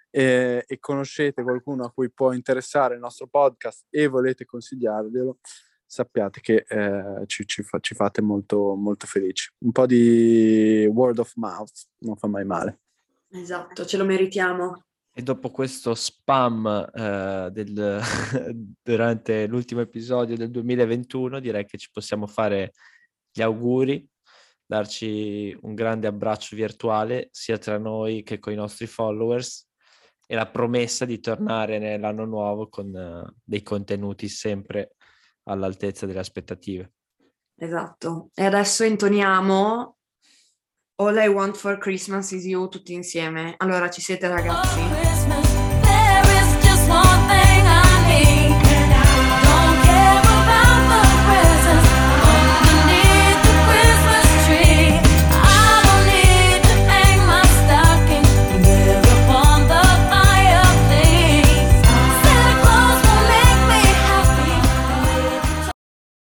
eh, 0.10 0.66
e 0.68 0.80
conoscete 0.80 1.42
qualcuno 1.42 1.86
a 1.86 1.92
cui 1.92 2.12
può 2.12 2.34
interessare 2.34 2.96
il 2.96 3.00
nostro 3.00 3.28
podcast 3.28 3.86
e 3.90 4.08
volete 4.08 4.44
consigliarglielo, 4.44 5.38
sappiate 5.86 6.42
che 6.42 6.66
eh, 6.68 7.24
ci, 7.28 7.48
ci, 7.48 7.64
fa, 7.64 7.80
ci, 7.80 7.96
fate 7.96 8.22
molto, 8.22 8.76
molto 8.76 9.08
felici. 9.08 9.54
Un 9.60 9.72
po' 9.72 9.86
di 9.86 10.86
word 10.92 11.20
of 11.20 11.32
mouth 11.36 11.88
non 12.00 12.18
fa 12.18 12.28
mai 12.28 12.44
male. 12.44 12.80
Esatto, 13.30 13.86
ce 13.86 13.96
lo 13.96 14.04
meritiamo. 14.04 14.84
E 15.12 15.22
dopo 15.22 15.50
questo 15.50 15.96
spam 15.96 16.92
eh, 16.94 17.50
del, 17.52 18.02
durante 18.82 19.48
l'ultimo 19.48 19.82
episodio 19.82 20.38
del 20.38 20.50
2021, 20.50 21.40
direi 21.40 21.66
che 21.66 21.78
ci 21.78 21.90
possiamo 21.92 22.28
fare 22.28 22.72
gli 23.32 23.42
auguri, 23.42 24.08
darci 24.66 25.58
un 25.62 25.74
grande 25.74 26.08
abbraccio 26.08 26.56
virtuale 26.56 27.30
sia 27.32 27.58
tra 27.58 27.78
noi 27.78 28.24
che 28.24 28.40
con 28.40 28.54
i 28.54 28.56
nostri 28.56 28.86
followers 28.86 29.68
e 30.28 30.36
la 30.36 30.48
promessa 30.48 31.06
di 31.06 31.20
tornare 31.20 31.80
nell'anno 31.80 32.24
nuovo 32.24 32.70
con 32.70 32.94
uh, 32.94 33.34
dei 33.44 33.64
contenuti 33.64 34.28
sempre 34.30 34.96
all'altezza 35.46 36.06
delle 36.06 36.20
aspettative. 36.20 36.94
Esatto. 37.56 38.30
E 38.36 38.46
adesso 38.46 38.84
intoniamo 38.84 39.98
All 41.02 41.18
I 41.18 41.30
Want 41.30 41.56
for 41.56 41.78
Christmas 41.78 42.34
is 42.34 42.46
You 42.46 42.68
tutti 42.68 42.94
insieme. 42.94 43.54
Allora, 43.56 43.90
ci 43.90 44.02
siete 44.02 44.28
ragazzi? 44.28 45.19